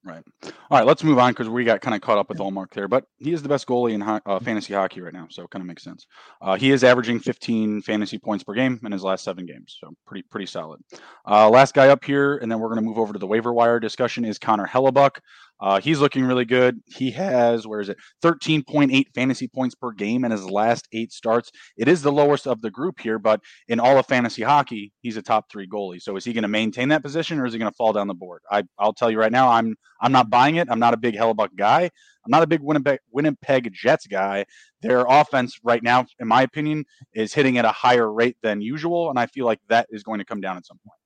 [0.04, 0.24] Right.
[0.42, 2.88] All right, let's move on because we got kind of caught up with Ullmark there,
[2.88, 5.50] but he is the best goalie in ho- uh, fantasy hockey right now, so it
[5.50, 6.06] kind of makes sense.
[6.40, 9.94] Uh, he is averaging 15 fantasy points per game in his last seven games, so
[10.04, 10.80] pretty pretty solid.
[11.24, 13.52] Uh, last guy up here, and then we're going to move over to the waiver
[13.52, 15.20] wire discussion is Connor Hellebuyck.
[15.62, 16.80] Uh, he's looking really good.
[16.86, 21.52] He has, where is it, 13.8 fantasy points per game in his last eight starts.
[21.76, 25.16] It is the lowest of the group here, but in all of fantasy hockey, he's
[25.16, 26.02] a top three goalie.
[26.02, 28.08] So is he going to maintain that position or is he going to fall down
[28.08, 28.42] the board?
[28.50, 30.66] I, I'll tell you right now, I'm I'm not buying it.
[30.68, 31.82] I'm not a big Hellebuyck guy.
[31.84, 34.44] I'm not a big Winnipeg, Winnipeg Jets guy.
[34.80, 39.10] Their offense right now, in my opinion, is hitting at a higher rate than usual,
[39.10, 41.01] and I feel like that is going to come down at some point.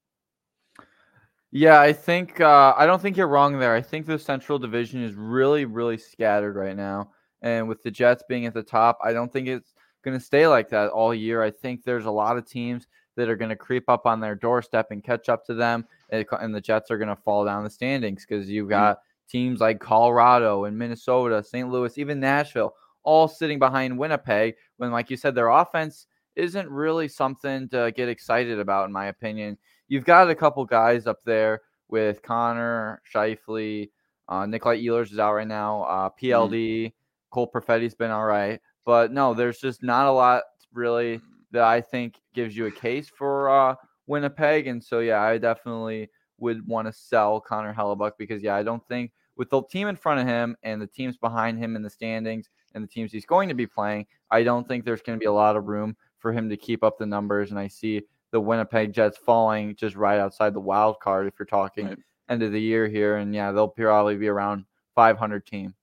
[1.52, 3.74] Yeah, I think uh, I don't think you're wrong there.
[3.74, 8.24] I think the Central Division is really, really scattered right now, and with the Jets
[8.28, 11.42] being at the top, I don't think it's going to stay like that all year.
[11.42, 14.34] I think there's a lot of teams that are going to creep up on their
[14.34, 17.70] doorstep and catch up to them, and, the Jets are going to fall down the
[17.70, 18.70] standings because you've mm-hmm.
[18.70, 21.68] got teams like Colorado and Minnesota, St.
[21.68, 24.56] Louis, even Nashville, all sitting behind Winnipeg.
[24.78, 29.06] When, like you said, their offense isn't really something to get excited about, in my
[29.06, 29.56] opinion
[29.88, 33.90] you've got a couple guys up there with Connor Scheifele,
[34.28, 35.82] uh, Nikolai Ehlers is out right now.
[35.82, 36.94] Uh, PLD, mm-hmm.
[37.30, 41.20] Cole Perfetti's been all right, but no, there's just not a lot really
[41.52, 43.74] that I think gives you a case for uh,
[44.06, 48.62] Winnipeg, and so yeah, I definitely would want to sell Connor Hellebuyck because yeah, I
[48.62, 51.82] don't think with the team in front of him and the teams behind him in
[51.82, 55.18] the standings and the teams he's going to be playing, I don't think there's going
[55.18, 57.50] to be a lot of room for him to keep up the numbers.
[57.50, 61.46] And I see the Winnipeg Jets falling just right outside the wild card if you're
[61.46, 61.98] talking right.
[62.28, 63.16] end of the year here.
[63.16, 65.74] And yeah, they'll probably be around 500 team.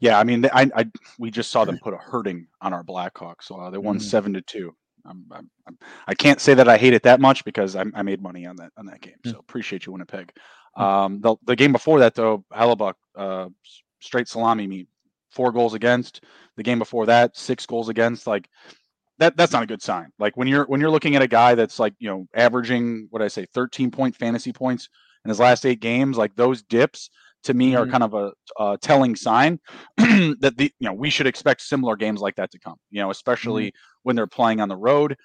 [0.00, 0.86] Yeah, I mean, I, I
[1.18, 3.50] we just saw them put a hurting on our Blackhawks.
[3.50, 4.02] Uh, they won mm.
[4.02, 4.74] seven to two.
[5.04, 7.84] I'm, I'm, I'm, I can not say that I hate it that much because I,
[7.94, 9.16] I made money on that on that game.
[9.24, 9.32] Mm.
[9.32, 10.32] So appreciate you, Winnipeg.
[10.78, 10.82] Mm.
[10.82, 13.48] Um, the, the game before that though, Hellebuyck, uh,
[14.00, 14.88] straight salami meat,
[15.30, 16.22] four goals against.
[16.56, 18.26] The game before that, six goals against.
[18.26, 18.48] Like
[19.18, 20.10] that that's not a good sign.
[20.18, 23.22] Like when you're when you're looking at a guy that's like you know averaging what
[23.22, 24.88] I say 13 point fantasy points
[25.24, 27.10] in his last eight games, like those dips
[27.44, 27.82] to me mm-hmm.
[27.82, 29.60] are kind of a, a telling sign
[29.96, 32.76] that the you know we should expect similar games like that to come.
[32.90, 33.98] You know, especially mm-hmm.
[34.04, 35.16] when they're playing on the road.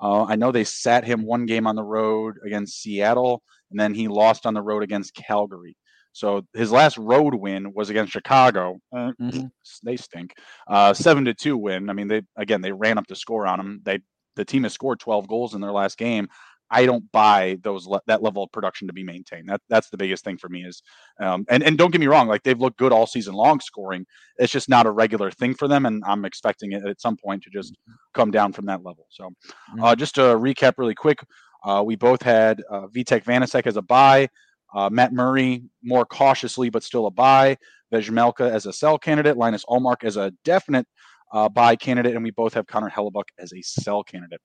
[0.00, 3.94] Uh, I know they sat him one game on the road against Seattle, and then
[3.94, 5.76] he lost on the road against Calgary.
[6.12, 8.78] So his last road win was against Chicago.
[8.94, 9.46] Uh, mm-hmm.
[9.82, 10.34] They stink.
[10.68, 11.90] Uh, seven to two win.
[11.90, 13.80] I mean, they again they ran up the score on them.
[13.84, 14.00] They
[14.36, 16.28] the team has scored 12 goals in their last game.
[16.72, 19.48] I don't buy those le- that level of production to be maintained.
[19.48, 20.82] That that's the biggest thing for me is,
[21.20, 24.06] um, and and don't get me wrong, like they've looked good all season long scoring.
[24.38, 27.42] It's just not a regular thing for them, and I'm expecting it at some point
[27.42, 27.92] to just mm-hmm.
[28.14, 29.06] come down from that level.
[29.10, 29.84] So, mm-hmm.
[29.84, 31.22] uh, just to recap really quick,
[31.62, 34.28] uh, we both had uh, Vitek Vanecek as a buy.
[34.74, 37.56] Uh, Matt Murray more cautiously, but still a buy.
[37.92, 39.36] Vejmelka as a sell candidate.
[39.36, 40.86] Linus Ullmark as a definite
[41.32, 42.14] uh, buy candidate.
[42.14, 44.40] And we both have Connor Hellebuyck as a sell candidate.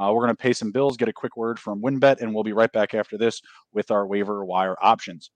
[0.00, 2.42] Uh, we're going to pay some bills, get a quick word from WynnBET, and we'll
[2.42, 3.40] be right back after this
[3.72, 5.30] with our waiver wire options.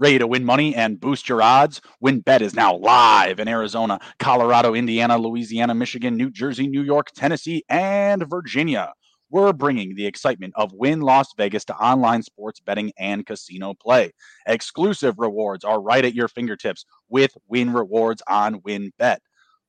[0.00, 1.80] Ready to win money and boost your odds?
[2.04, 7.64] WynnBET is now live in Arizona, Colorado, Indiana, Louisiana, Michigan, New Jersey, New York, Tennessee,
[7.68, 8.92] and Virginia.
[9.30, 14.12] We're bringing the excitement of Wynn Las Vegas to online sports betting and casino play.
[14.46, 19.18] Exclusive rewards are right at your fingertips with Wynn Rewards on WynnBET.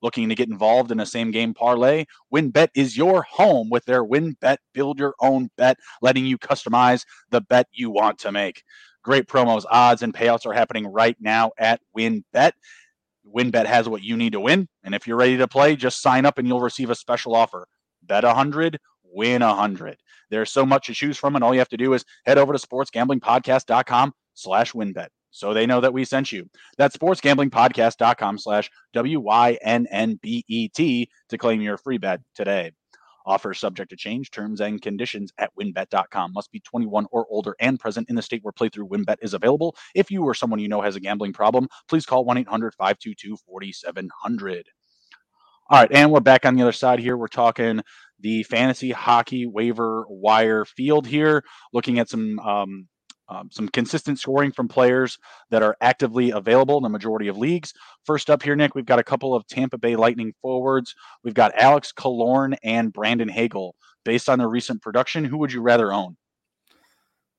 [0.01, 2.05] Looking to get involved in a same game parlay?
[2.33, 7.41] WynnBET is your home with their WynnBET Build Your Own Bet, letting you customize the
[7.41, 8.63] bet you want to make.
[9.03, 12.53] Great promos, odds, and payouts are happening right now at WynnBET.
[13.35, 14.69] WynnBET has what you need to win.
[14.83, 17.67] And if you're ready to play, just sign up and you'll receive a special offer.
[18.01, 18.79] Bet 100,
[19.11, 19.97] win 100.
[20.29, 22.53] There's so much to choose from, and all you have to do is head over
[22.53, 26.47] to sportsgamblingpodcast.com slash wynnbet so they know that we sent you.
[26.77, 32.71] That's sportsgamblingpodcast.com slash W-Y-N-N-B-E-T to claim your free bet today.
[33.25, 36.33] Offer subject to change, terms and conditions at wynnbet.com.
[36.33, 39.75] Must be 21 or older and present in the state where playthrough wynnbet is available.
[39.93, 44.63] If you or someone you know has a gambling problem, please call 1-800-522-4700.
[45.71, 47.15] All right, and we're back on the other side here.
[47.15, 47.83] We're talking
[48.19, 52.87] the fantasy hockey waiver wire field here, looking at some um,
[53.29, 55.17] um, some consistent scoring from players
[55.51, 57.73] that are actively available in the majority of leagues.
[58.03, 60.95] First up here, Nick, we've got a couple of Tampa Bay Lightning forwards.
[61.23, 63.75] We've got Alex Killorn and Brandon Hagel.
[64.05, 66.15] Based on their recent production, who would you rather own?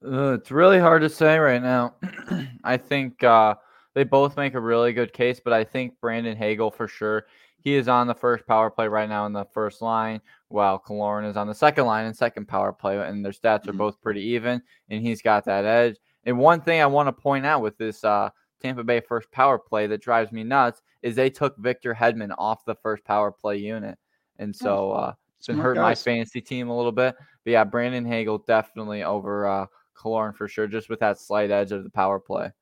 [0.04, 1.94] Uh, it's really hard to say right now.
[2.64, 3.54] I think uh,
[3.94, 7.26] they both make a really good case, but I think Brandon Hagel for sure.
[7.62, 11.28] He is on the first power play right now in the first line, while Killorn
[11.28, 13.78] is on the second line and second power play, and their stats are mm-hmm.
[13.78, 15.96] both pretty even, and he's got that edge.
[16.24, 19.58] And one thing I want to point out with this uh, Tampa Bay first power
[19.58, 23.58] play that drives me nuts is they took Victor Hedman off the first power play
[23.58, 23.98] unit,
[24.38, 27.14] and oh, so uh, it's been hurting my fantasy team a little bit.
[27.44, 31.72] But yeah, Brandon Hagel definitely over uh, Killorn for sure, just with that slight edge
[31.72, 32.52] of the power play.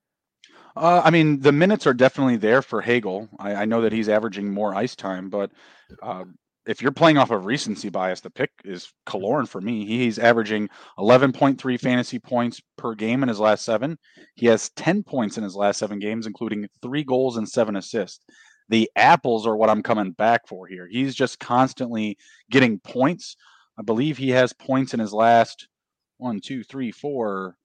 [0.79, 3.29] Uh, I mean, the minutes are definitely there for Hagel.
[3.41, 5.51] I, I know that he's averaging more ice time, but
[6.01, 6.25] uh,
[6.67, 9.85] if you're playing off of recency bias, the pick is Killorn for me.
[9.85, 13.99] He's averaging 11.3 fantasy points per game in his last seven.
[14.37, 18.25] He has 10 points in his last seven games, including three goals and seven assists.
[18.69, 20.87] The apples are what I'm coming back for here.
[20.88, 22.19] He's just constantly
[22.53, 23.37] getting points.
[23.77, 25.67] I believe he has points in his last
[26.19, 27.57] one, two, three, four,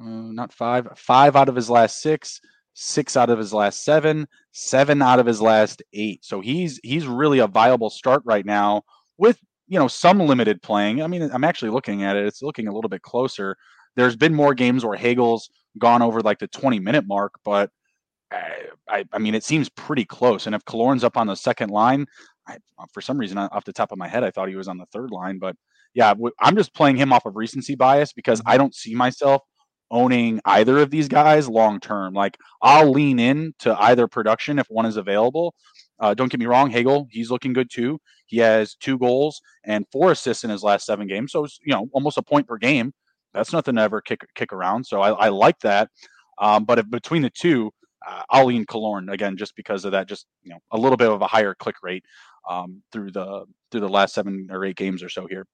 [0.00, 2.40] uh, not five, five out of his last six,
[2.74, 6.24] six out of his last seven, seven out of his last eight.
[6.24, 8.82] So he's he's really a viable start right now
[9.18, 11.02] with you know some limited playing.
[11.02, 13.56] I mean, I'm actually looking at it; it's looking a little bit closer.
[13.96, 17.70] There's been more games where Hagel's gone over like the 20 minute mark, but
[18.32, 20.46] I, I, I mean, it seems pretty close.
[20.46, 22.06] And if Killorn's up on the second line,
[22.46, 24.68] I, uh, for some reason, off the top of my head, I thought he was
[24.68, 25.38] on the third line.
[25.38, 25.56] But
[25.92, 28.50] yeah, I'm just playing him off of recency bias because mm-hmm.
[28.50, 29.42] I don't see myself
[29.90, 32.14] owning either of these guys long term.
[32.14, 35.54] Like I'll lean in to either production if one is available.
[35.98, 38.00] Uh, don't get me wrong, Hagel, he's looking good too.
[38.26, 41.72] He has two goals and four assists in his last seven games, so it's you
[41.72, 42.92] know almost a point per game.
[43.34, 44.84] That's nothing to ever kick kick around.
[44.84, 45.90] So I, I like that.
[46.38, 47.70] Um, but if between the two,
[48.06, 50.08] uh, I'll lean Killorn again just because of that.
[50.08, 52.04] Just you know a little bit of a higher click rate
[52.48, 55.46] um, through the through the last seven or eight games or so here.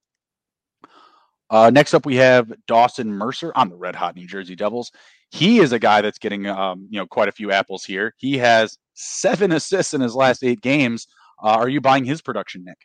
[1.50, 4.90] Uh, next up, we have Dawson Mercer on the Red Hot New Jersey Devils.
[5.30, 8.14] He is a guy that's getting um, you know quite a few apples here.
[8.16, 11.06] He has seven assists in his last eight games.
[11.42, 12.78] Uh, are you buying his production, Nick?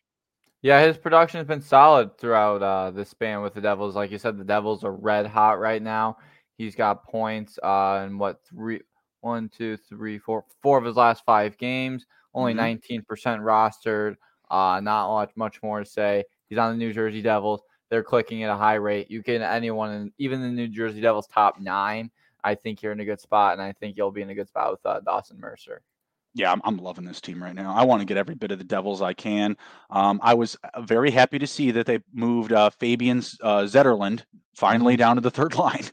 [0.61, 3.95] Yeah, his production has been solid throughout uh, the span with the Devils.
[3.95, 6.17] Like you said, the Devils are red hot right now.
[6.57, 8.81] He's got points uh, in what three,
[9.21, 12.05] one, two, three, four, four of his last five games.
[12.35, 13.01] Only mm-hmm.
[13.01, 14.15] 19% rostered.
[14.51, 16.23] Uh, not much, much more to say.
[16.47, 19.11] He's on the New Jersey Devils they're clicking at a high rate.
[19.11, 22.09] You can anyone, even the New Jersey Devils top nine.
[22.43, 24.47] I think you're in a good spot, and I think you'll be in a good
[24.47, 25.83] spot with uh, Dawson Mercer.
[26.33, 27.75] Yeah, I'm, I'm loving this team right now.
[27.75, 29.57] I want to get every bit of the Devils I can.
[29.89, 34.23] Um, I was uh, very happy to see that they moved uh, Fabian uh, Zetterlund
[34.55, 34.99] finally mm-hmm.
[34.99, 35.83] down to the third line.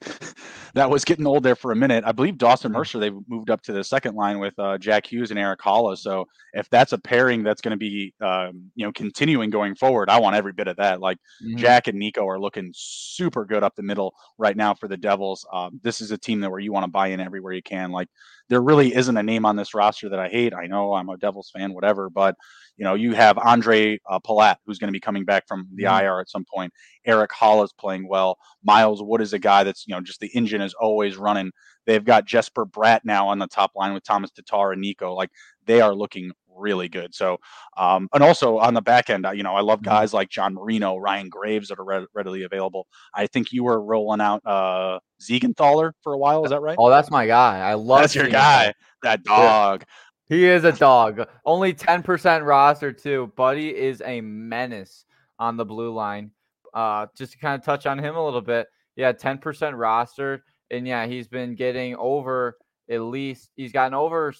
[0.75, 2.05] That was getting old there for a minute.
[2.07, 2.79] I believe Dawson mm-hmm.
[2.79, 5.97] Mercer they moved up to the second line with uh, Jack Hughes and Eric Haula.
[5.97, 10.11] So if that's a pairing that's going to be um, you know continuing going forward,
[10.11, 11.01] I want every bit of that.
[11.01, 11.57] Like mm-hmm.
[11.57, 15.47] Jack and Nico are looking super good up the middle right now for the Devils.
[15.53, 17.91] Um, this is a team that where you want to buy in everywhere you can.
[17.91, 18.09] Like
[18.49, 20.55] there really isn't a name on this roster that I hate.
[20.55, 22.35] I know I'm a Devils fan, whatever, but
[22.77, 25.85] you know, you have Andre uh, Palat, who's going to be coming back from the
[25.85, 26.05] mm-hmm.
[26.05, 26.73] IR at some point.
[27.05, 28.39] Eric Haula is playing well.
[28.63, 31.51] Miles Wood is a guy that's, you know, just the engine is always running.
[31.87, 35.13] They've got Jesper Bratt now on the top line with Thomas Tatar and Nico.
[35.13, 35.31] Like
[35.67, 37.15] they are looking really good.
[37.15, 37.39] So,
[37.77, 39.91] um, and also on the back end, you know, I love mm-hmm.
[39.91, 42.87] guys like John Marino, Ryan Graves that are re- readily available.
[43.15, 46.45] I think you were rolling out uh, Siegenthaler for a while.
[46.45, 46.77] Is that right?
[46.79, 47.59] Oh, that's my guy.
[47.59, 48.01] I love.
[48.01, 48.75] That's your guy.
[49.03, 49.85] That dog.
[50.29, 51.27] He is a dog.
[51.45, 53.33] Only 10% roster, too.
[53.37, 55.05] Buddy is a menace
[55.39, 56.33] on the blue line.
[56.75, 58.67] Uh, just to kind of touch on him a little bit.
[58.97, 60.45] Yeah, 10% roster.
[60.71, 62.59] And yeah, he's been getting over
[62.91, 64.33] at least, he's gotten over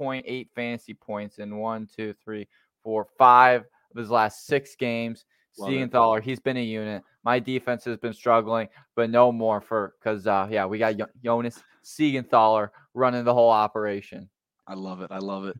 [0.00, 2.48] 6.8 fantasy points in one, two, three,
[2.82, 5.24] four, five of his last six games.
[5.58, 7.02] Siegenthaler, he's been a unit.
[7.24, 11.62] My defense has been struggling, but no more for because uh, yeah, we got Jonas
[11.84, 14.30] Siegenthaler running the whole operation.
[14.66, 15.10] I love it.
[15.10, 15.56] I love it.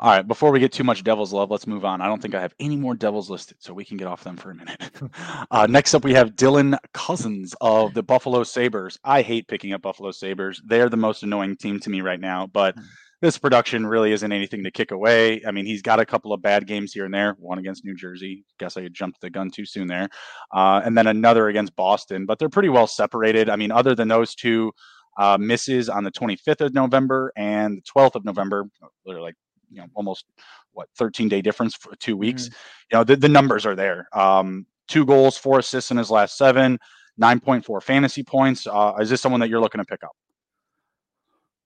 [0.00, 2.00] All right, before we get too much Devils love, let's move on.
[2.00, 4.36] I don't think I have any more Devils listed, so we can get off them
[4.36, 4.90] for a minute.
[5.50, 8.98] uh, next up, we have Dylan Cozens of the Buffalo Sabres.
[9.04, 10.62] I hate picking up Buffalo Sabres.
[10.64, 12.82] They're the most annoying team to me right now, but hmm.
[13.20, 15.42] This production really isn't anything to kick away.
[15.46, 17.94] I mean, he's got a couple of bad games here and there, one against New
[17.94, 18.44] Jersey.
[18.58, 20.08] Guess I jumped the gun too soon there.
[20.54, 23.50] Uh, and then another against Boston, but they're pretty well separated.
[23.50, 24.72] I mean, other than those two,
[25.18, 28.64] uh, misses on the 25th of November and the 12th of November.
[29.04, 29.34] They're like
[29.70, 30.24] you know almost
[30.72, 32.44] what 13 day difference for two weeks.
[32.44, 32.54] Mm-hmm.
[32.90, 34.08] You know the, the numbers are there.
[34.12, 36.78] Um, two goals, four assists in his last seven,
[37.20, 38.66] 9.4 fantasy points.
[38.66, 40.16] Uh, is this someone that you're looking to pick up?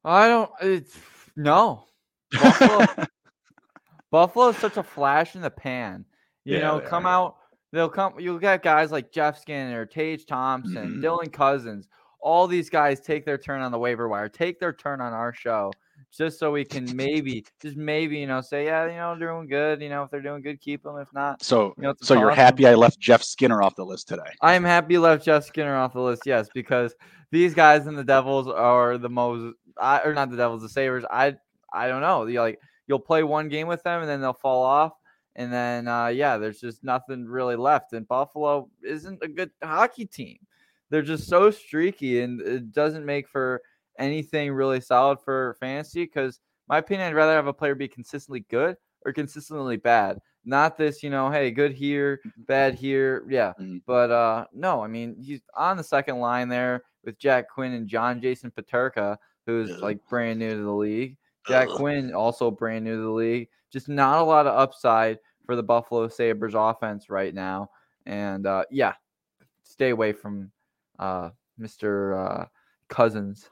[0.04, 0.50] I don't.
[0.60, 0.98] It's
[1.36, 1.84] no.
[2.30, 2.86] Buffalo,
[4.10, 6.04] Buffalo is such a flash in the pan.
[6.44, 7.12] You yeah, know, come are.
[7.12, 7.36] out.
[7.72, 8.14] They'll come.
[8.18, 11.04] You'll get guys like Jeff Skinner, Tage Thompson, mm-hmm.
[11.04, 11.88] Dylan Cozens.
[12.20, 15.32] All these guys take their turn on the waiver wire, take their turn on our
[15.32, 15.72] show,
[16.16, 19.82] just so we can maybe, just maybe, you know, say, yeah, you know, doing good.
[19.82, 20.96] You know, if they're doing good, keep them.
[20.98, 24.08] If not, so you know, so you're happy I left Jeff Skinner off the list
[24.08, 24.22] today.
[24.40, 26.22] I am happy you left Jeff Skinner off the list.
[26.26, 26.94] Yes, because
[27.30, 31.04] these guys and the Devils are the most, I, or not the Devils, the Sabres.
[31.10, 31.34] I,
[31.72, 32.26] I don't know.
[32.26, 34.92] You like you'll play one game with them and then they'll fall off.
[35.36, 37.92] And then, uh, yeah, there's just nothing really left.
[37.92, 40.38] And Buffalo isn't a good hockey team.
[40.90, 43.62] They're just so streaky, and it doesn't make for
[43.98, 48.44] anything really solid for fantasy because my opinion i'd rather have a player be consistently
[48.50, 50.18] good or consistently bad.
[50.46, 52.42] Not this you know hey good here mm-hmm.
[52.42, 53.78] bad here yeah mm-hmm.
[53.86, 57.88] but uh no i mean he's on the second line there with jack quinn and
[57.88, 61.16] john jason peterka who's like brand new to the league.
[61.46, 63.48] Jack quinn also brand new to the league.
[63.70, 67.70] Just not a lot of upside for the buffalo sabres offense right now.
[68.06, 68.94] And uh yeah
[69.62, 70.50] stay away from
[70.98, 72.44] uh mr uh
[72.88, 73.48] cozens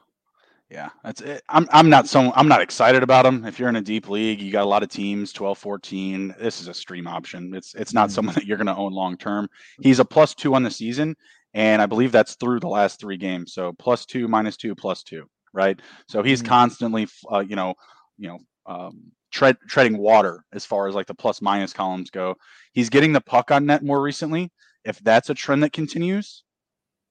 [0.73, 1.43] yeah, that's it.
[1.49, 3.45] I'm I'm not so I'm not excited about him.
[3.45, 6.35] If you're in a deep league, you got a lot of teams, 12, 14.
[6.39, 7.53] This is a stream option.
[7.53, 8.15] It's it's not mm-hmm.
[8.15, 9.47] someone that you're going to own long term.
[9.83, 11.15] He's a plus two on the season,
[11.53, 13.53] and I believe that's through the last three games.
[13.53, 15.79] So plus two, minus two, plus two, right?
[16.07, 16.49] So he's mm-hmm.
[16.49, 17.75] constantly, uh, you know,
[18.17, 22.33] you know, um, tread treading water as far as like the plus minus columns go.
[22.71, 24.51] He's getting the puck on net more recently.
[24.85, 26.43] If that's a trend that continues,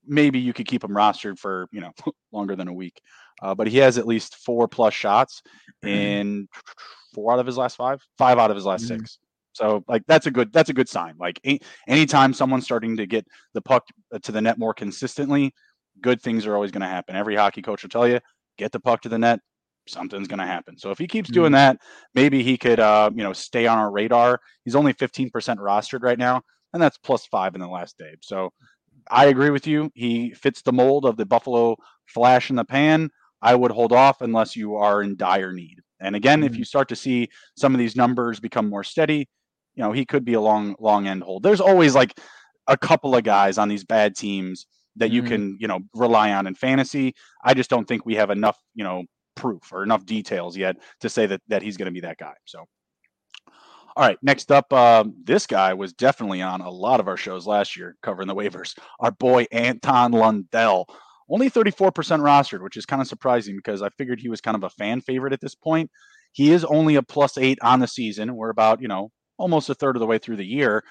[0.05, 1.93] maybe you could keep him rostered for you know
[2.33, 3.01] longer than a week.
[3.41, 5.43] Uh, but he has at least four plus shots
[5.85, 5.89] mm-hmm.
[5.89, 6.49] in
[7.15, 8.99] four out of his last five, five out of his last mm-hmm.
[8.99, 9.19] six.
[9.53, 11.15] So like that's a good that's a good sign.
[11.19, 11.41] Like
[11.87, 15.53] anytime someone's starting to get the puck uh, to the net more consistently,
[16.01, 17.17] good things are always going to happen.
[17.17, 18.21] Every hockey coach will tell you,
[18.57, 19.41] get the puck to the net,
[19.87, 20.79] something's going to happen.
[20.79, 21.41] So if he keeps mm-hmm.
[21.41, 21.79] doing that,
[22.15, 24.41] maybe he could uh, you know stay on our radar.
[24.65, 26.43] He's only 15% rostered right now,
[26.73, 28.15] and that's plus five in the last day.
[28.21, 28.53] So
[29.11, 29.91] I agree with you.
[29.95, 33.11] He fits the mold of the Buffalo flash in the pan.
[33.43, 35.81] I would hold off unless you are in dire need.
[36.01, 36.53] And again, mm-hmm.
[36.53, 39.29] if you start to see some of these numbers become more steady,
[39.75, 41.43] you know, he could be a long, long end hold.
[41.43, 42.19] There's always like
[42.67, 45.33] a couple of guys on these bad teams that you mm-hmm.
[45.33, 47.15] can, you know, rely on in fantasy.
[47.43, 51.09] I just don't think we have enough, you know, proof or enough details yet to
[51.09, 52.35] say that that he's going to be that guy.
[52.45, 52.67] So
[53.95, 57.47] all right, next up, uh, this guy was definitely on a lot of our shows
[57.47, 58.77] last year covering the waivers.
[59.01, 60.87] Our boy Anton Lundell,
[61.33, 64.65] only 34% rostered, which is kind of surprising because I figured he was kind of
[64.65, 65.91] a fan favorite at this point.
[66.33, 68.37] He is only a plus eight on the season.
[68.37, 70.85] We're about, you know, almost a third of the way through the year.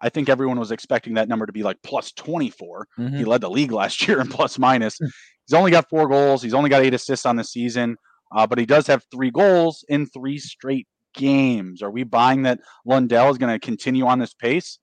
[0.00, 2.86] I think everyone was expecting that number to be like plus 24.
[2.98, 3.16] Mm-hmm.
[3.16, 4.98] He led the league last year in plus minus.
[4.98, 5.06] Hmm.
[5.46, 6.42] He's only got four goals.
[6.42, 7.96] He's only got eight assists on the season,
[8.34, 11.82] uh, but he does have three goals in three straight games.
[11.82, 14.78] Are we buying that Lundell is going to continue on this pace?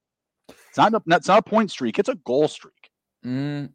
[0.50, 0.94] It's not.
[0.94, 2.00] A, it's not a point streak.
[2.00, 2.74] It's a goal streak.
[3.26, 3.70] Mm,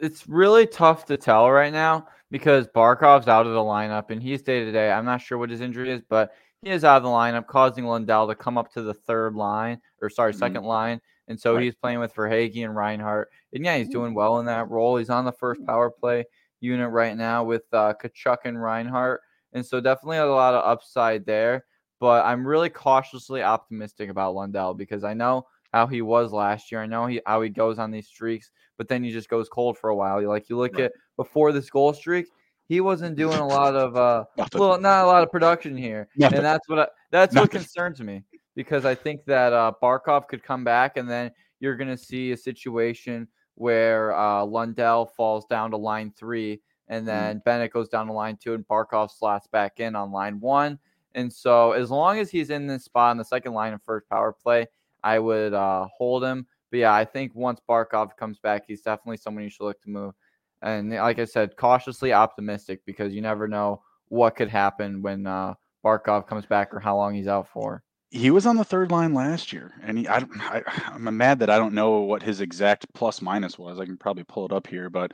[0.00, 4.42] it's really tough to tell right now because Barkov's out of the lineup and he's
[4.42, 4.90] day to day.
[4.90, 6.32] I'm not sure what his injury is, but
[6.62, 9.80] he is out of the lineup, causing Lundell to come up to the third line
[10.02, 10.38] or sorry, mm-hmm.
[10.38, 11.00] second line.
[11.28, 11.62] And so right.
[11.62, 13.30] he's playing with Verhaeghe and Reinhart.
[13.52, 14.96] And yeah, he's doing well in that role.
[14.96, 16.24] He's on the first power play
[16.60, 19.20] unit right now with uh, Tkachuk and Reinhart.
[19.52, 21.64] And so definitely a lot of upside there
[22.00, 26.80] but I'm really cautiously optimistic about Lundell because I know how he was last year.
[26.82, 29.78] I know he, how he goes on these streaks, but then he just goes cold
[29.78, 30.20] for a while.
[30.20, 32.26] You like you look at before this goal streak,
[32.68, 36.38] he wasn't doing a lot of uh well, not a lot of production here, Nothing.
[36.38, 37.44] and that's what I, that's Nothing.
[37.44, 41.76] what concerns me because I think that uh, Barkov could come back, and then you're
[41.76, 47.06] going to see a situation where uh, Lundell falls down to line three and Mm-hmm.
[47.06, 50.78] then Bennett goes down to line two, and Barkov slots back in on line one.
[51.14, 54.08] And so, as long as he's in this spot on the second line of first
[54.08, 54.66] power play,
[55.06, 56.46] I would uh, hold him.
[56.72, 59.88] But yeah, I think once Barkov comes back, he's definitely someone you should look to
[59.88, 60.14] move.
[60.62, 65.54] And like I said, cautiously optimistic because you never know what could happen when uh,
[65.84, 67.84] Barkov comes back or how long he's out for.
[68.10, 71.50] He was on the third line last year, and he, I, I, I'm mad that
[71.50, 73.78] I don't know what his exact plus minus was.
[73.78, 75.12] I can probably pull it up here, but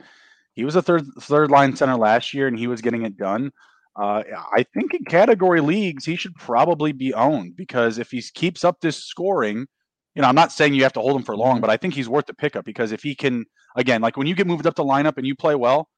[0.53, 3.51] he was a third third line center last year, and he was getting it done.
[3.95, 4.23] Uh,
[4.55, 8.79] I think in category leagues he should probably be owned because if he keeps up
[8.79, 9.67] this scoring,
[10.15, 11.93] you know, I'm not saying you have to hold him for long, but I think
[11.93, 13.45] he's worth the pickup because if he can,
[13.75, 15.89] again, like when you get moved up the lineup and you play well,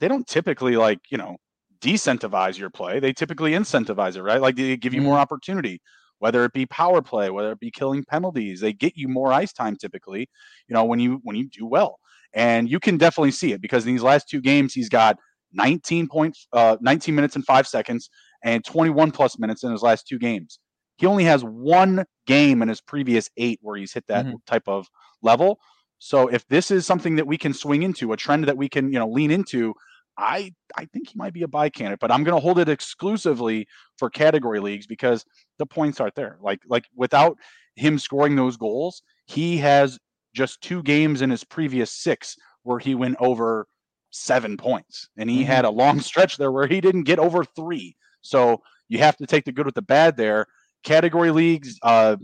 [0.00, 1.36] they don't typically like you know
[1.80, 3.00] decentivize your play.
[3.00, 4.40] They typically incentivize it, right?
[4.40, 5.80] Like they give you more opportunity,
[6.18, 8.60] whether it be power play, whether it be killing penalties.
[8.60, 10.28] They get you more ice time typically,
[10.68, 11.98] you know, when you when you do well.
[12.32, 15.16] And you can definitely see it because in these last two games he's got
[15.52, 18.08] 19 points, uh, 19 minutes and five seconds,
[18.44, 20.60] and 21 plus minutes in his last two games.
[21.00, 24.44] He only has one game in his previous eight where he's hit that Mhm.
[24.46, 24.86] type of
[25.22, 25.58] level.
[25.98, 28.92] So if this is something that we can swing into, a trend that we can,
[28.92, 29.74] you know, lean into,
[30.18, 32.68] I I think he might be a buy candidate, but I'm going to hold it
[32.68, 35.24] exclusively for category leagues because
[35.58, 36.36] the points aren't there.
[36.42, 37.38] Like like without
[37.76, 39.98] him scoring those goals, he has
[40.34, 43.66] just two games in his previous six where he went over
[44.10, 45.46] seven points, and he Mhm.
[45.46, 47.96] had a long stretch there where he didn't get over three.
[48.20, 50.46] So you have to take the good with the bad there.
[50.84, 52.16] Category leagues, uh,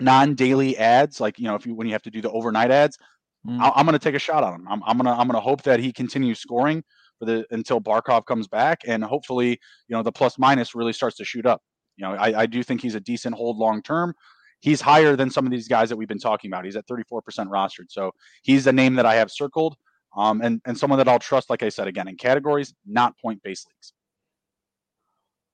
[0.00, 2.98] non-daily ads, like you know, if you when you have to do the overnight ads,
[3.46, 3.60] Mm.
[3.60, 4.66] I- I'm going to take a shot on him.
[4.68, 6.82] I'm, I'm gonna I'm gonna hope that he continues scoring
[7.20, 11.16] for the until Barkov comes back, and hopefully, you know, the plus minus really starts
[11.18, 11.62] to shoot up.
[11.96, 14.14] You know, I, I do think he's a decent hold long term.
[14.60, 16.64] He's higher than some of these guys that we've been talking about.
[16.64, 18.10] He's at 34% rostered, so
[18.42, 19.76] he's a name that I have circled,
[20.16, 21.48] um, and and someone that I'll trust.
[21.48, 23.92] Like I said again, in categories, not point based leagues.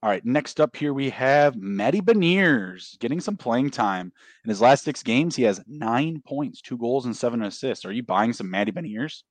[0.04, 4.12] All right, next up here we have Matty Beniers getting some playing time.
[4.44, 7.86] In his last six games, he has nine points, two goals, and seven assists.
[7.86, 9.22] Are you buying some Matty Beniers?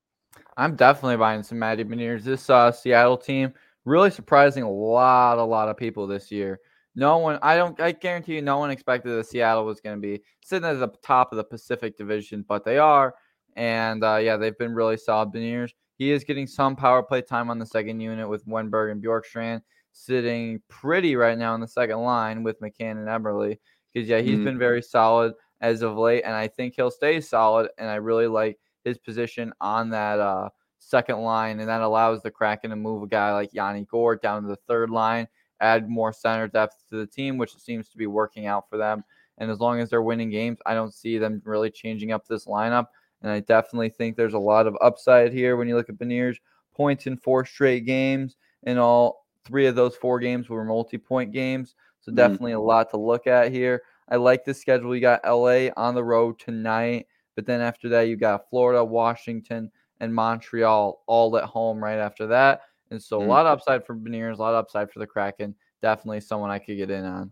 [0.57, 2.23] I'm definitely buying some Matty Beniers.
[2.23, 3.53] This uh, Seattle team
[3.85, 6.59] really surprising a lot, a lot of people this year.
[6.95, 10.01] No one, I don't, I guarantee you, no one expected that Seattle was going to
[10.01, 13.13] be sitting at the top of the Pacific Division, but they are.
[13.55, 15.33] And uh, yeah, they've been really solid.
[15.33, 15.69] Beniers,
[15.99, 19.61] he is getting some power play time on the second unit with Wennberg and Bjorkstrand
[19.93, 23.57] sitting pretty right now in the second line with McCann and Eberle.
[23.93, 24.43] Because yeah, he's Mhm.
[24.43, 27.69] been very solid as of late, and I think he'll stay solid.
[27.77, 32.31] And I really like his position on that uh, second line, and that allows the
[32.31, 35.27] Kraken to move a guy like Yanni Gourde down to the third line,
[35.61, 39.03] add more center depth to the team, which seems to be working out for them.
[39.37, 42.45] And as long as they're winning games, I don't see them really changing up this
[42.45, 42.87] lineup.
[43.21, 46.37] And I definitely think there's a lot of upside here when you look at Beniers
[46.73, 51.75] points in four straight games, and all three of those four games were multi-point games.
[52.01, 52.15] So Mhm.
[52.15, 53.83] definitely a lot to look at here.
[54.09, 54.93] I like the schedule.
[54.95, 59.71] You got LA on the road tonight, but then after that you got Florida, Washington,
[59.99, 62.61] and Montreal all at home right after that.
[62.91, 63.27] And so a Mhm.
[63.27, 65.55] lot of upside for Beniers, a lot of upside for the Kraken.
[65.81, 67.31] Definitely someone I could get in on.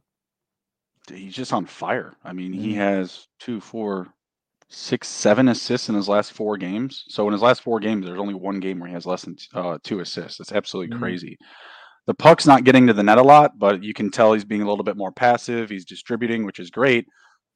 [1.09, 2.15] He's just on fire.
[2.23, 2.75] I mean, he Mhm.
[2.75, 4.13] has two, four,
[4.69, 7.03] six, seven assists in his last four games.
[7.09, 9.35] So in his last four games, there's only one game where he has less than
[9.53, 10.37] uh, two assists.
[10.37, 10.99] That's absolutely Mhm.
[10.99, 11.37] crazy.
[12.07, 14.61] The puck's not getting to the net a lot, but you can tell he's being
[14.61, 15.69] a little bit more passive.
[15.69, 17.05] He's distributing, which is great.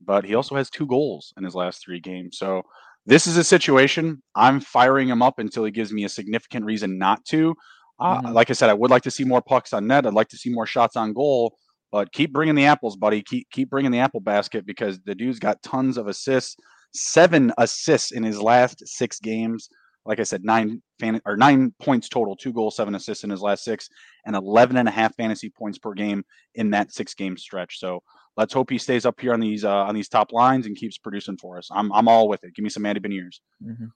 [0.06, 2.38] But he also has two goals in his last three games.
[2.38, 2.62] So
[3.06, 6.98] this is a situation I'm firing him up until he gives me a significant reason
[6.98, 7.56] not to.
[8.00, 8.34] Uh, Mhm.
[8.34, 10.06] Like I said, I would like to see more pucks on net.
[10.06, 11.58] I'd like to see more shots on goal.
[11.92, 13.22] But keep bringing the apples, buddy.
[13.22, 16.58] Keep keep bringing the apple basket because the dude's got tons of assists.
[16.94, 19.70] Seven assists in his last six games.
[20.06, 23.42] Like I said, nine fan or nine points total, two goals, seven assists in his
[23.42, 23.90] last six,
[24.26, 27.80] and 11 and a half fantasy points per game in that six game stretch.
[27.80, 28.02] So
[28.38, 30.98] let's hope he stays up here on these uh, on these top lines and keeps
[30.98, 31.70] producing for us.
[31.72, 32.54] I'm I'm all with it.
[32.56, 33.40] Give me some Andy Beniers.
[33.64, 33.92] Mhm.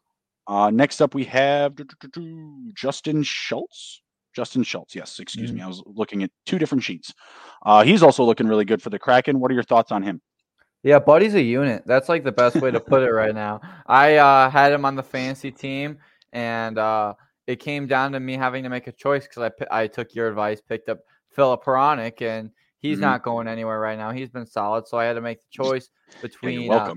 [0.47, 1.73] Uh, next up, we have
[2.75, 4.01] Justin Schultz.
[4.35, 5.55] Justin Schultz, yes, excuse Mhm.
[5.55, 5.61] me.
[5.61, 7.13] I was looking at two different sheets.
[7.65, 9.39] Uh, he's also looking really good for the Kraken.
[9.39, 10.21] What are your thoughts on him?
[10.83, 11.83] Yeah, Buddy's a unit.
[11.85, 13.59] That's like the best way to put it right now.
[13.85, 15.97] I uh, had him on the fantasy team,
[16.31, 17.15] and uh,
[17.47, 20.29] it came down to me having to make a choice because I, I took your
[20.29, 20.99] advice, picked up
[21.31, 23.01] Philip Peronic, and he's Mhm.
[23.01, 24.11] not going anywhere right now.
[24.11, 25.89] He's been solid, so I had to make the choice
[26.21, 26.93] between you're uh,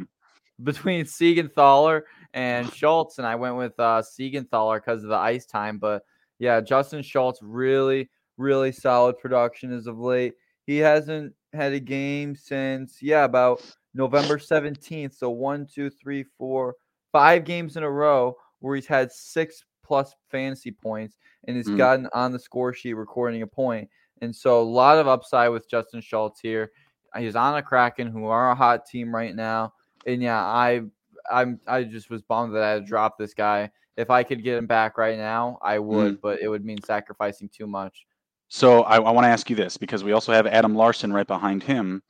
[0.63, 2.03] between Siegenthaler
[2.35, 5.79] and Schultz, and I went with uh, Siegenthaler because of the ice time.
[5.79, 6.05] But
[6.39, 10.35] yeah, Justin Schultz really, really solid production as of late.
[10.67, 13.63] He hasn't had a game since yeah about
[13.95, 15.15] November seventeenth.
[15.15, 16.75] So one, two, three, four,
[17.13, 21.77] five games in a row where he's had six plus fantasy points and has Mhm.
[21.77, 23.89] gotten on the score sheet recording a point.
[24.23, 26.71] And so a lot of upside with Justin Schultz here.
[27.17, 29.75] He's on a Kraken, who are a hot team right now.
[30.07, 30.83] And yeah, I
[31.31, 33.71] I'm I just was bummed that I had to drop this guy.
[33.97, 37.49] If I could get him back right now, I would, but it would mean sacrificing
[37.51, 38.07] too much.
[38.55, 41.27] So I, I want to ask you this because we also have Adam Larsson right
[41.27, 42.03] behind him.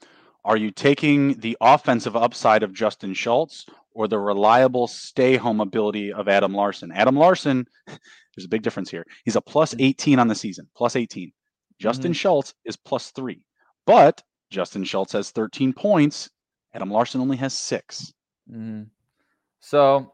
[0.44, 6.12] Are you taking the offensive upside of Justin Schultz or the reliable stay home ability
[6.12, 6.90] of Adam Larsson?
[6.90, 9.06] Adam Larsson, there's a big difference here.
[9.24, 11.32] He's a plus 18 on the season, plus 18.
[11.78, 13.46] Justin Schultz is plus three,
[13.86, 14.20] but
[14.50, 16.28] Justin Schultz has 13 points.
[16.74, 18.12] Adam Larson only has 6
[18.50, 18.82] hmm
[19.60, 20.12] So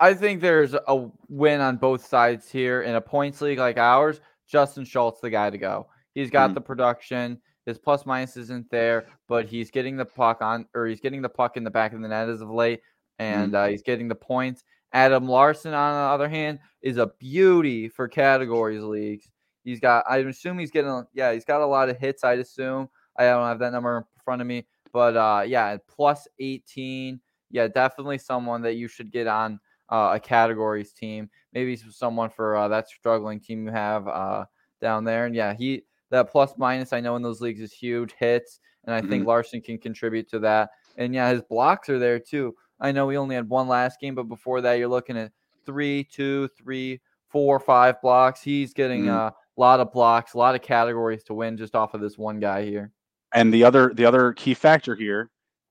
[0.00, 4.20] I think there's a win on both sides here in a points league like ours.
[4.46, 5.88] Justin Schultz, the guy to go.
[6.14, 6.54] He's got Mhm.
[6.54, 7.40] the production.
[7.66, 11.28] His plus minus isn't there, but he's getting the puck on, or he's getting the
[11.28, 12.82] puck in the back of the net as of late,
[13.18, 14.64] and uh, he's getting the points.
[14.92, 19.30] Adam Larsson, on the other hand, is a beauty for categories leagues.
[19.64, 22.22] He's got, I assume he's getting, yeah, he's got a lot of hits.
[22.22, 22.88] I'd assume.
[23.16, 27.18] I don't have that number in front of me, but uh, yeah, plus 18.
[27.50, 29.58] Yeah, definitely someone that you should get on
[29.90, 31.28] uh, a categories team.
[31.52, 34.44] Maybe someone for uh, that struggling team you have uh,
[34.80, 35.26] down there.
[35.26, 38.94] And yeah, he that plus minus I know in those leagues is huge hits, and
[38.94, 40.70] I think Larsson can contribute to that.
[40.96, 42.54] And yeah, his blocks are there too.
[42.80, 45.32] I know we only had one last game, but before that, you're looking at
[45.64, 48.42] three, two, three, four, five blocks.
[48.42, 49.28] He's getting Mhm.
[49.28, 52.38] a lot of blocks, a lot of categories to win just off of this one
[52.40, 52.92] guy here.
[53.32, 55.30] And the other the other key factor here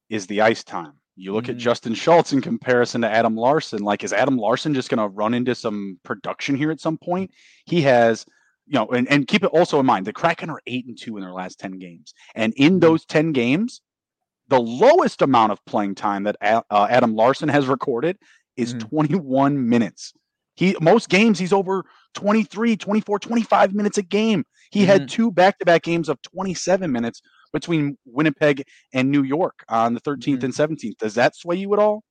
[0.10, 0.94] is the ice time.
[1.16, 1.60] You look at Mhm.
[1.60, 3.84] Justin Schultz in comparison to Adam Larsson.
[3.84, 7.32] Like, is Adam Larsson just going to run into some production here at some point?
[7.66, 8.26] He has,
[8.66, 11.18] you know, and, and keep it also in mind the Kraken are eight and two
[11.18, 12.14] in their last 10 games.
[12.34, 12.82] And in Mhm.
[12.82, 13.82] those 10 games,
[14.48, 18.18] the lowest amount of playing time that uh, Adam Larsson has recorded
[18.58, 18.80] is Mhm.
[18.90, 20.14] 21 minutes.
[20.56, 21.84] He most games he's over
[22.14, 24.46] 23, 24, 25 minutes a game.
[24.72, 25.10] He had Mhm.
[25.10, 27.22] two back-to-back games of 27 minutes
[27.54, 30.44] between Winnipeg and New York on the 13th Mhm.
[30.44, 30.98] and 17th.
[30.98, 32.04] Does that sway you at all?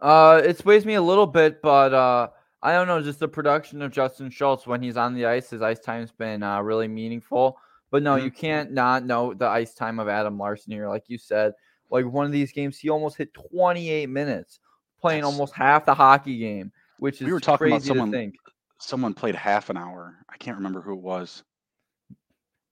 [0.00, 2.28] Uh, it sways me a little bit, but uh,
[2.62, 3.02] I don't know.
[3.02, 6.42] Just the production of Justin Schultz when he's on the ice, his ice time's been
[6.42, 7.58] uh, really meaningful.
[7.90, 8.24] But no, Mhm.
[8.24, 10.88] you can't not know the ice time of Adam Larsson here.
[10.88, 11.54] Like you said,
[11.90, 14.60] like one of these games, he almost hit 28 minutes,
[15.00, 18.32] playing That's- almost half the hockey game, which is We were talking crazy about someone-.
[18.80, 20.18] Someone played half an hour.
[20.28, 21.42] I can't remember who it was.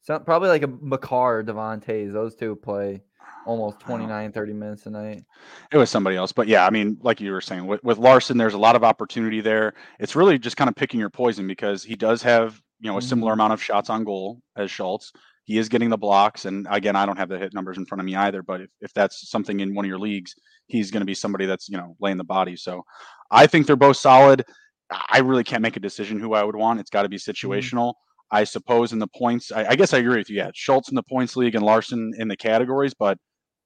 [0.06, 2.12] So, probably like a Makar, Devontae.
[2.12, 3.02] Those two play
[3.44, 5.24] almost I 29, 30 minutes a night.
[5.72, 8.38] It was somebody else, but yeah, I mean, like you were saying, with, with Larsson,
[8.38, 9.74] there's a lot of opportunity there.
[9.98, 13.02] It's really just kind of picking your poison because he does have, you know, a
[13.02, 13.34] similar Mhm.
[13.34, 15.12] amount of shots on goal as Schultz.
[15.42, 18.00] He is getting the blocks, and again, I don't have the hit numbers in front
[18.00, 18.42] of me either.
[18.44, 20.34] But if, if that's something in one of your leagues,
[20.66, 22.56] he's going to be somebody that's you know laying the body.
[22.56, 22.84] So
[23.30, 24.44] I think they're both solid.
[24.90, 26.78] I really can't make a decision who I would want.
[26.78, 27.94] It's got to be situational.
[28.30, 30.36] I suppose in the points, I, I guess I agree with you.
[30.36, 33.18] Yeah, Schultz in the points league and Larsson in the categories, but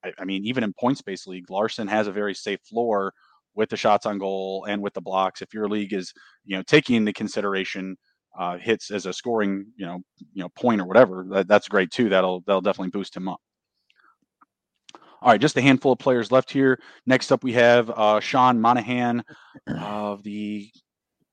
[0.04, 3.12] I, I mean, even in points based league, Larsson has a very safe floor
[3.54, 5.42] with the shots on goal and with the blocks.
[5.42, 6.12] If your league is,
[6.44, 7.96] you know, taking into consideration
[8.38, 10.00] uh, hits as a scoring, you know,
[10.32, 12.08] you know, point or whatever, that, that's great too.
[12.08, 13.40] That'll that'll definitely boost him up.
[15.22, 16.80] All right, just a handful of players left here.
[17.06, 19.22] Next up, we have uh, Sean Monahan
[19.66, 20.70] of the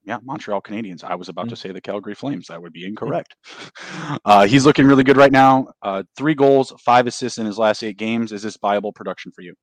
[0.08, 1.04] yeah Montreal Canadiens.
[1.04, 2.48] I was about to say the Calgary Flames.
[2.48, 3.36] That would be incorrect.
[4.26, 5.68] uh, he's looking really good right now.
[5.82, 8.32] Uh, three goals, five assists in his last eight games.
[8.32, 9.54] Is this viable production for you?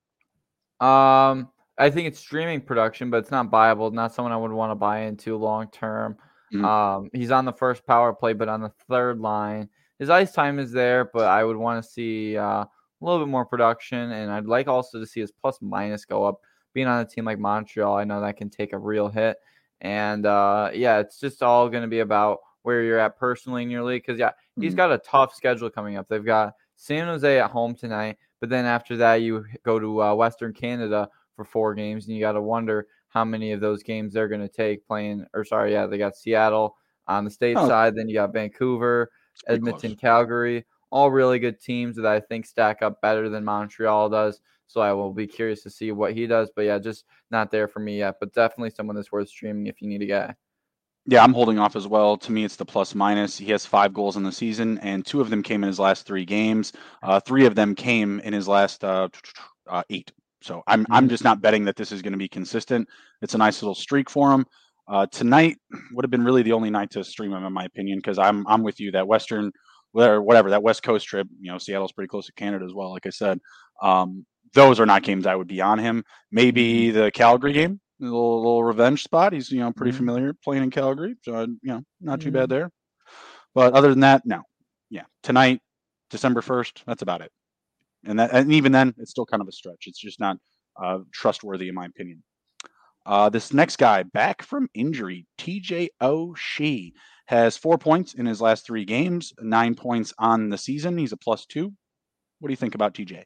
[0.87, 3.91] Um, I think it's streaming production, but it's not viable.
[3.91, 6.17] Not someone I would want to buy into long term.
[6.53, 6.65] Mhm.
[6.65, 9.69] Um, he's on the first power play, but on the third line,
[9.99, 12.69] his ice time is there, but I would want to see uh, a
[13.01, 16.41] little bit more production, and I'd like also to see his plus minus go up.
[16.75, 19.37] Being on a team like Montreal, I know that can take a real hit,
[19.85, 23.71] and uh, yeah, it's just all going to be about where you're at personally in
[23.71, 24.03] your league.
[24.05, 24.79] Because yeah, he's Mhm.
[24.79, 26.09] got a tough schedule coming up.
[26.09, 30.15] They've got San Jose at home tonight, but then after that, you go to uh,
[30.15, 34.13] Western Canada for four games, and you got to wonder how many of those games
[34.13, 35.25] they're going to take playing.
[35.35, 36.77] Or sorry, yeah, they got Seattle
[37.07, 37.69] on the state Oh.
[37.69, 39.11] side, then you got Vancouver,
[39.47, 40.01] Edmonton, close.
[40.01, 44.41] Calgary, all really good teams that I think stack up better than Montreal does.
[44.67, 46.51] So I will be curious to see what he does.
[46.55, 48.17] But yeah, just not there for me yet.
[48.21, 50.35] But definitely someone that's worth streaming if you need a guy.
[51.07, 52.17] Yeah, I'm holding off as well.
[52.17, 53.37] To me, it's the plus minus.
[53.37, 56.07] He has five goals in the season, and two of them came in his last
[56.07, 56.73] three games.
[57.03, 59.09] Uh, three of them came in his last uh,
[59.69, 60.11] uh, eight.
[60.41, 62.89] So I'm I'm just not betting that this is going to be consistent.
[63.21, 64.47] It's a nice little streak for him.
[64.87, 65.57] Uh, tonight
[65.93, 68.47] would have been really the only night to stream him, in my opinion, because I'm
[68.47, 68.91] I'm with you.
[68.91, 69.53] That Western,
[69.93, 72.91] whatever, whatever that West Coast trip, you know, Seattle's pretty close to Canada as well.
[72.91, 73.41] Like I said,
[73.83, 76.05] um, those are not games I would be on him.
[76.31, 79.33] Maybe the Calgary game, A little, little revenge spot.
[79.33, 79.97] He's you know pretty Mhm.
[79.99, 82.35] familiar playing in Calgary, so you know not too Mhm.
[82.35, 82.71] bad there.
[83.55, 84.43] But other than that, no.
[84.91, 85.61] Yeah, tonight,
[86.11, 86.83] December first.
[86.87, 87.33] That's about it.
[88.05, 89.87] And that, and even then, it's still kind of a stretch.
[89.87, 90.39] It's just not
[90.83, 92.23] uh, trustworthy, in my opinion.
[93.07, 96.93] Uh, this next guy, back from injury, TJ Oshie,
[97.27, 100.99] has four points in his last three games, nine points on the season.
[100.99, 101.73] He's a plus two.
[102.41, 103.25] What do you think about TJ?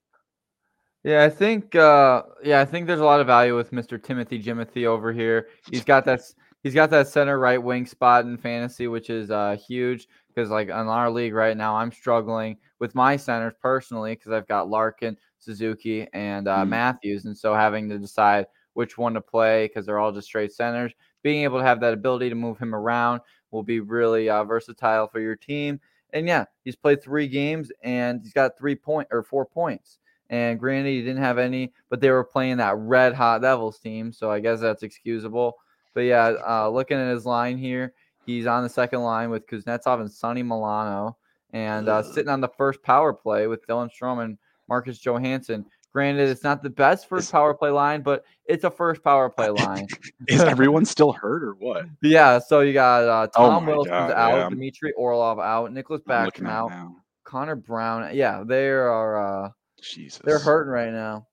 [1.04, 4.02] Yeah, I think uh yeah, I think there's a lot of value with Mr.
[4.02, 5.48] Timothy Jimothy over here.
[5.70, 6.20] He's got that
[6.62, 10.68] he's got that center right wing spot in fantasy, which is uh huge because like
[10.68, 15.16] in our league right now, I'm struggling with my centers personally because I've got Larkin,
[15.38, 16.68] Suzuki, and uh, Mm.
[16.68, 20.52] Matthews, and so having to decide which one to play because they're all just straight
[20.52, 20.92] centers.
[21.22, 23.20] Being able to have that ability to move him around
[23.50, 25.80] will be really uh, versatile for your team.
[26.12, 29.98] And yeah, he's played three games and he's got three point or four points.
[30.30, 34.12] And granted, he didn't have any, but they were playing that red hot Devils team,
[34.12, 35.54] so I guess that's excusable.
[35.94, 37.94] But yeah, uh, looking at his line here,
[38.26, 41.16] he's on the second line with Kuznetsov and Sonny Milano,
[41.52, 45.64] and uh, sitting on the first power play with Dylan Strome and Marcus Johansson.
[45.94, 49.48] Granted, it's not the best first power play line, but it's a first power play
[49.48, 49.86] line.
[50.28, 51.86] Is everyone still hurt or what?
[52.02, 54.48] yeah, so you got uh, Oh Tom my Wilson's God, out, yeah.
[54.50, 56.96] Dmitry Orlov out, Nicklas Backstrom out, now.
[57.24, 58.14] Connor Brown.
[58.14, 59.46] Yeah, they are.
[59.46, 59.50] Uh,
[59.80, 60.20] Jesus.
[60.24, 61.26] they're hurting right now.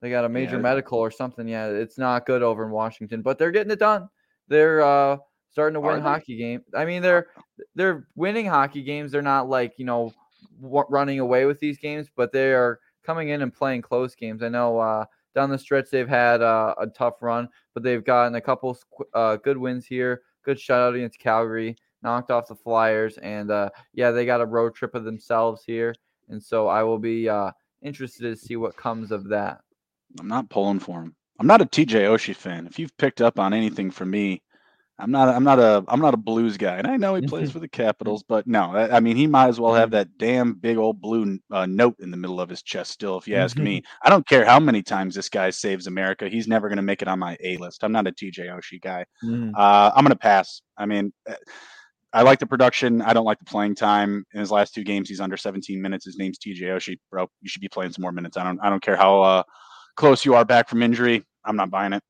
[0.00, 0.62] They got a major Yeah.
[0.62, 1.48] medical or something.
[1.48, 4.08] Yeah, it's not good over in Washington, but they're getting it done.
[4.48, 5.18] They're uh
[5.50, 6.02] starting to Are win they?
[6.02, 6.62] hockey game.
[6.74, 7.28] I mean, they're
[7.74, 9.10] they're winning hockey games.
[9.12, 10.12] They're not like you know
[10.62, 14.42] w- running away with these games, but they are coming in and playing close games.
[14.42, 18.34] I know uh, down the stretch they've had uh, a tough run, but they've gotten
[18.36, 18.78] a couple
[19.14, 20.22] uh, good wins here.
[20.44, 24.74] Good shutout against Calgary, knocked off the Flyers, and uh, yeah, they got a road
[24.74, 25.94] trip of themselves here.
[26.28, 27.50] And so I will be uh,
[27.82, 29.60] interested to see what comes of that.
[30.18, 31.14] I'm not pulling for him.
[31.38, 32.66] I'm not a TJ Oshie fan.
[32.66, 34.42] If you've picked up on anything from me,
[35.00, 35.28] I'm not.
[35.28, 35.84] I'm not a.
[35.86, 38.74] I'm not a Blues guy, and I know he plays for the Capitals, but no.
[38.74, 41.94] I, I mean, he might as well have that damn big old blue uh, note
[42.00, 42.90] in the middle of his chest.
[42.90, 46.28] Still, if you ask me, I don't care how many times this guy saves America.
[46.28, 47.84] He's never going to make it on my A list.
[47.84, 49.04] I'm not a TJ Oshie guy.
[49.56, 50.62] Uh, I'm going to pass.
[50.76, 51.34] I mean, uh,
[52.12, 53.02] I like the production.
[53.02, 54.24] I don't like the playing time.
[54.32, 56.06] In his last two games, he's under 17 minutes.
[56.06, 57.28] His name's TJ Oshie, bro.
[57.42, 58.36] You should be playing some more minutes.
[58.36, 58.58] I don't.
[58.60, 59.42] I don't care how uh,
[59.96, 61.24] close you are back from injury.
[61.44, 62.02] I'm not buying it.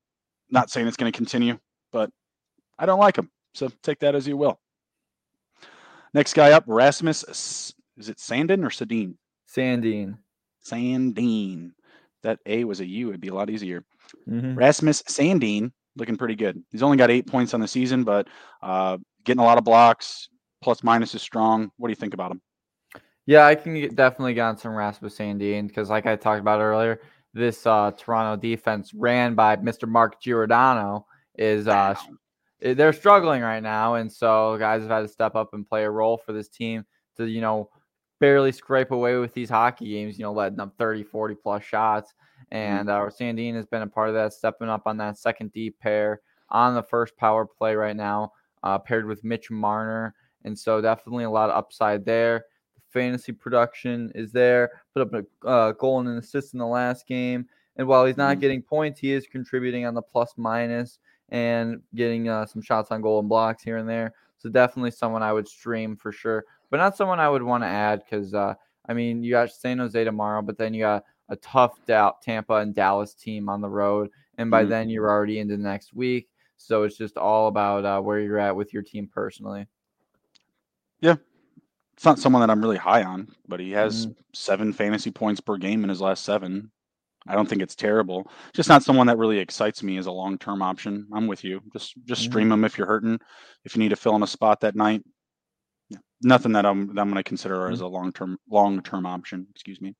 [0.49, 1.59] Not saying it's going to continue,
[1.91, 2.09] but
[2.77, 3.29] I don't like him.
[3.53, 4.59] So take that as you will.
[6.13, 7.73] Next guy up, Rasmus.
[7.97, 9.15] Is it Sandin or Sadine?
[9.53, 10.17] Sandine.
[10.65, 11.71] Sandine.
[12.23, 13.09] That A was a U.
[13.09, 13.83] It'd be a lot easier.
[14.29, 14.57] Mhm.
[14.57, 16.63] Rasmus Sandine looking pretty good.
[16.71, 18.27] He's only got eight points on the season, but
[18.61, 18.97] uh,
[19.29, 20.27] getting a lot of blocks.
[20.61, 21.71] Plus minus is strong.
[21.77, 22.41] What do you think about him?
[23.25, 26.59] Yeah, I can get, definitely get on some Rasmus Sandine because, like I talked about
[26.59, 26.99] earlier,
[27.33, 29.87] this uh, Toronto defense ran by Mr.
[29.87, 31.05] Mark Giordano
[31.37, 31.93] is uh,
[32.63, 35.83] eh, they're struggling right now, and so guys have had to step up and play
[35.83, 36.83] a role for this team
[37.17, 37.69] to you know
[38.19, 42.13] barely scrape away with these hockey games, you know, letting up 30, 40 plus shots.
[42.51, 45.79] And uh, Sandine has been a part of that, stepping up on that second deep
[45.79, 48.31] pair on the first power play right now,
[48.63, 50.15] uh, paired with Mitch Marner.
[50.45, 52.45] And so definitely a lot of upside there.
[52.75, 54.71] The fantasy production is there.
[54.93, 57.45] Put up a uh, goal and an assist in the last game.
[57.75, 58.41] And while he's not Mhm.
[58.41, 60.99] getting points, he is contributing on the plus minus
[61.29, 64.13] and getting uh, some shots on goal and blocks here and there.
[64.37, 67.67] So definitely someone I would stream for sure, but not someone I would want to
[67.67, 68.55] add because uh,
[68.87, 72.55] I mean you got San Jose tomorrow, but then you got a tough doubt Tampa
[72.55, 74.69] and Dallas team on the road, and by Mhm.
[74.69, 76.29] then you're already into next week.
[76.61, 79.65] So it's just all about uh, where you're at with your team personally.
[81.01, 81.15] Yeah.
[81.93, 84.15] It's not someone that I'm really high on, but he has Mhm.
[84.33, 86.71] seven fantasy points per game in his last seven.
[87.27, 88.29] I don't think it's terrible.
[88.53, 91.07] Just not someone that really excites me as a long term option.
[91.13, 91.61] I'm with you.
[91.73, 93.19] Just just stream him if you're hurting.
[93.65, 95.03] If you need to fill in a spot that night.
[95.89, 95.99] Yeah.
[96.21, 99.47] Nothing that I'm that I'm going to consider as a long term long term option.
[99.51, 99.95] Excuse me.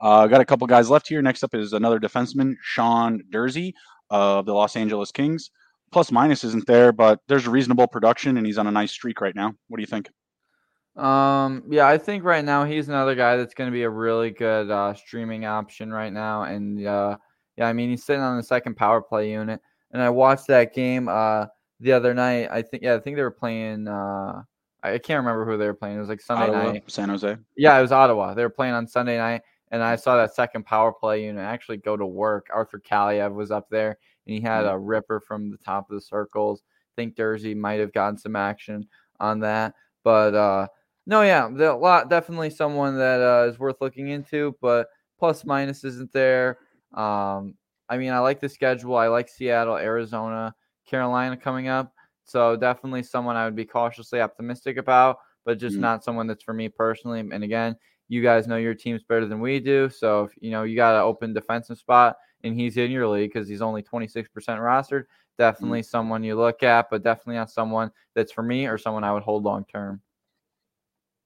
[0.00, 1.20] Uh, got a couple guys left here.
[1.22, 3.72] Next up is another defenseman, Sean Durzi
[4.08, 5.50] of the Los Angeles Kings.
[5.92, 9.34] Plus minus isn't there, but there's reasonable production, and he's on a nice streak right
[9.34, 9.52] now.
[9.68, 10.08] What do you think?
[10.96, 14.30] Um, yeah, I think right now he's another guy that's going to be a really
[14.30, 16.42] good uh, streaming option right now.
[16.42, 17.16] And uh,
[17.56, 19.60] yeah, I mean he's sitting on the second power play unit,
[19.92, 21.46] and I watched that game uh,
[21.78, 22.48] the other night.
[22.50, 23.88] I think yeah, I think they were playing.
[23.88, 24.42] Uh,
[24.82, 25.96] I can't remember who they were playing.
[25.96, 26.84] It was like Sunday Ottawa, night.
[26.90, 27.36] San Jose.
[27.56, 28.34] Yeah, it was Ottawa.
[28.34, 31.78] They were playing on Sunday night, and I saw that second power play unit actually
[31.78, 32.48] go to work.
[32.52, 33.98] Arthur Kaliev was up there,
[34.30, 36.62] and he had a ripper from the top of the circles.
[36.64, 38.86] I think Durzi might have gotten some action
[39.18, 39.74] on that,
[40.04, 40.68] but uh,
[41.06, 44.86] no, yeah, the lot definitely someone that uh, is worth looking into, but
[45.18, 46.58] plus minus isn't there.
[46.94, 47.54] Um,
[47.88, 48.96] I mean, I like the schedule.
[48.96, 50.54] I like Seattle, Arizona,
[50.86, 51.92] Carolina coming up.
[52.24, 55.82] So definitely someone I would be cautiously optimistic about, but just mm-hmm.
[55.82, 57.18] not someone that's for me personally.
[57.18, 57.74] And again,
[58.10, 59.88] you guys know your teams better than we do.
[59.88, 63.32] So if you know you got an open defensive spot and he's in your league
[63.32, 65.04] because he's only 26% rostered,
[65.38, 65.86] definitely mm-hmm.
[65.86, 69.22] someone you look at, but definitely not someone that's for me or someone I would
[69.22, 70.02] hold long term.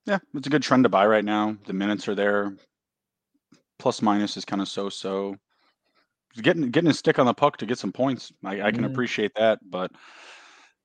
[0.04, 1.56] Yeah, it's a good trend to buy right now.
[1.64, 2.54] The minutes are there.
[3.78, 5.36] Plus minus is kind of so so.
[6.36, 8.30] Getting getting a stick on the puck to get some points.
[8.44, 8.90] I, I can mm.
[8.90, 9.90] appreciate that, but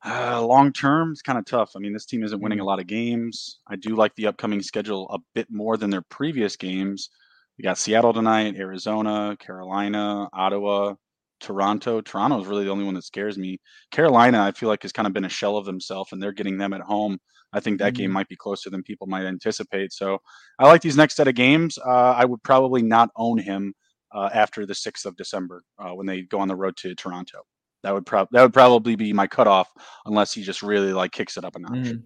[0.06, 1.72] uh, long term it's kind of tough.
[1.76, 2.68] I mean, this team isn't winning a mm.
[2.68, 3.60] lot of games.
[3.68, 7.10] I do like the upcoming schedule a bit more than their previous games.
[7.58, 10.96] We got Seattle tonight, Arizona, Carolina, Ottawa,
[11.42, 12.00] Toronto.
[12.00, 13.60] Toronto is really the only one that scares me.
[13.92, 16.58] Carolina, I feel like, has kind of been a shell of themselves, and they're getting
[16.58, 17.18] them at home.
[17.52, 18.04] I think that mm-hmm.
[18.04, 19.92] game might be closer than people might anticipate.
[19.92, 20.20] So
[20.58, 21.78] I like these next set of games.
[21.78, 23.74] Uh, I would probably not own him
[24.14, 27.40] uh, after the 6th of December uh, when they go on the road to Toronto.
[27.84, 29.70] That would pro- that would probably be my cutoff
[30.06, 31.72] unless he just really like kicks it up a notch.
[31.72, 32.06] Mm-hmm.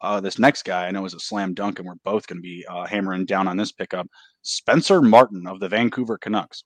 [0.00, 2.42] Uh, this next guy I know is a slam dunk, and we're both going to
[2.42, 4.08] be uh, hammering down on this pickup.
[4.42, 6.64] Spencer Martin of the Vancouver Canucks.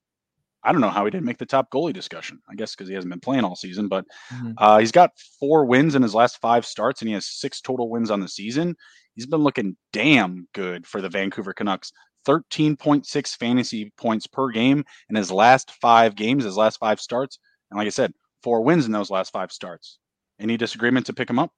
[0.63, 2.41] I don't know how he didn't make the top goalie discussion.
[2.49, 4.53] I guess because he hasn't been playing all season, but mm-hmm.
[4.57, 7.91] uh, he's got four wins in his last five starts, and he has six total
[7.91, 8.75] wins on the season.
[9.15, 11.93] He's been looking damn good for the Vancouver Canucks.
[12.27, 17.39] 13.6 fantasy points per game in his last five games, his last five starts.
[17.71, 18.13] And like I said,
[18.43, 19.99] four wins in those last five starts.
[20.39, 21.53] Any disagreement to pick him up?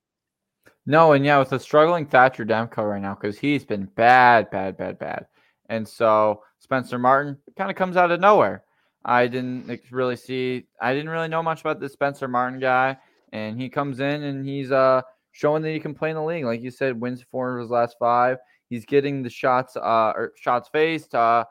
[0.86, 4.76] No, and yeah, with a struggling Thatcher Demko right now, because he's been bad, bad,
[4.76, 5.26] bad, bad.
[5.68, 8.64] And so Spencer Martin kind of comes out of nowhere.
[9.04, 10.66] I didn't really see.
[10.80, 12.96] I didn't really know much about this Spencer Martin guy,
[13.32, 15.02] and he comes in and he's uh
[15.32, 16.44] showing that he can play in the league.
[16.44, 18.38] Like you said, wins four of his last five.
[18.70, 21.14] He's getting the shots uh or shots faced.
[21.14, 21.44] Uh,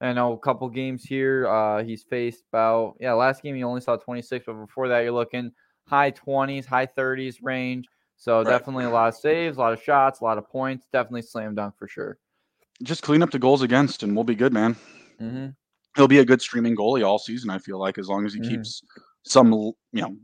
[0.00, 1.46] I know a couple games here.
[1.48, 3.12] Uh, he's faced about yeah.
[3.14, 5.50] Last game he only saw 26, but before that you're looking
[5.86, 7.86] high 20s, high 30s range.
[8.16, 8.46] So right.
[8.46, 10.86] definitely a lot of saves, a lot of shots, a lot of points.
[10.92, 12.18] Definitely slam dunk for sure.
[12.82, 14.74] Just clean up the goals against, and we'll be good, man.
[15.20, 15.48] Mm-hmm
[15.98, 17.50] he'll be a good streaming goalie all season.
[17.50, 18.48] I feel like as long as he mm.
[18.48, 18.82] keeps
[19.24, 20.16] some you know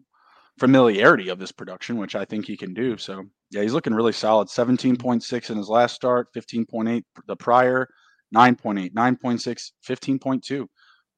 [0.58, 2.96] familiarity of this production, which I think he can do.
[2.96, 4.48] So yeah, he's looking really solid.
[4.48, 7.88] 17.6 in his last start, 15.8 the prior,
[8.34, 10.66] 9.8, 9.6, 15.2.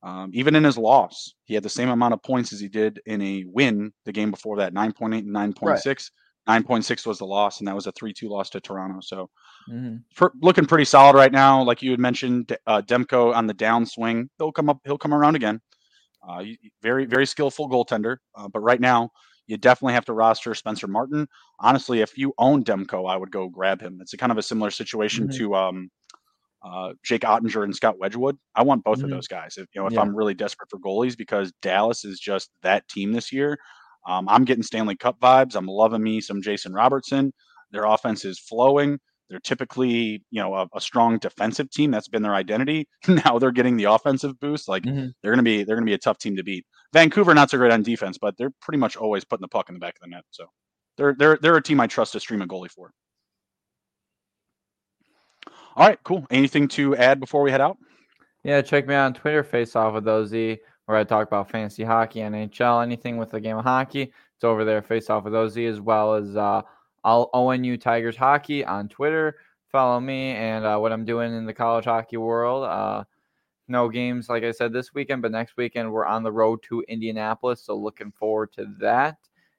[0.02, 3.00] Um, even in his loss, he had the same amount of points as he did
[3.06, 5.86] in a win the game before that 9.8 and 9.6.
[5.86, 6.10] Right.
[6.48, 9.00] 9.6 was the loss, and that was a 3 2 loss to Toronto.
[9.00, 9.28] So
[9.68, 9.96] mm-hmm.
[10.14, 11.62] for, looking pretty solid right now.
[11.62, 14.28] Like you had mentioned, uh, Demko on the downswing.
[14.38, 15.60] He'll come up, he'll come around again.
[16.26, 16.44] Uh,
[16.82, 18.18] very, very skillful goaltender.
[18.36, 19.10] Uh, but right now,
[19.46, 21.26] you definitely have to roster Spencer Martin.
[21.60, 23.98] Honestly, if you own Demko, I would go grab him.
[24.00, 25.38] It's a kind of a similar situation mm-hmm.
[25.38, 25.90] to um,
[26.64, 28.36] uh, Jake Oettinger and Scott Wedgewood.
[28.54, 29.04] I want both mm-hmm.
[29.06, 29.56] of those guys.
[29.56, 30.00] If you know, if yeah.
[30.00, 33.58] I'm really desperate for goalies, because Dallas is just that team this year.
[34.06, 35.56] Um, I'm getting Stanley Cup vibes.
[35.56, 37.32] I'm loving me some Jason Robertson.
[37.72, 38.98] Their offense is flowing.
[39.28, 41.90] They're typically, you know, a, a strong defensive team.
[41.90, 42.88] That's been their identity.
[43.08, 44.68] now they're getting the offensive boost.
[44.68, 45.08] Like mm-hmm.
[45.22, 46.64] they're gonna be, they're gonna be a tough team to beat.
[46.92, 49.74] Vancouver not so great on defense, but they're pretty much always putting the puck in
[49.74, 50.22] the back of the net.
[50.30, 50.46] So
[50.96, 52.92] they're they're they're a team I trust to stream a goalie for.
[55.76, 56.26] All right, cool.
[56.30, 57.76] Anything to add before we head out?
[58.42, 61.84] Yeah, check me out on Twitter, face off with OZ where I talk about fantasy
[61.84, 64.12] hockey, NHL, anything with the game of hockey.
[64.34, 66.62] It's over there, face off with OZ, as well as uh,
[67.04, 69.36] I'll ONU Tigers hockey on Twitter.
[69.70, 72.64] Follow me and uh, what I'm doing in the college hockey world.
[72.64, 73.04] Uh,
[73.68, 76.84] no games, like I said, this weekend, but next weekend we're on the road to
[76.88, 77.62] Indianapolis.
[77.62, 79.18] So looking forward to that.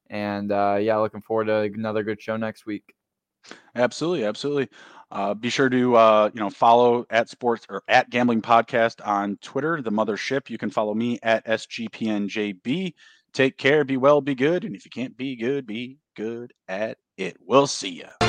[0.10, 2.96] And uh, yeah, looking forward to another good show next week.
[3.76, 4.70] Absolutely, absolutely.
[5.10, 9.38] Uh, be sure to uh, you know follow at sports or at gambling podcast on
[9.42, 10.50] Twitter, the mothership.
[10.50, 12.94] You can follow me at sgpnjb.
[13.34, 16.98] Take care, be well, be good, and if you can't be good, be good at
[17.18, 17.38] it.
[17.40, 18.27] We'll see you.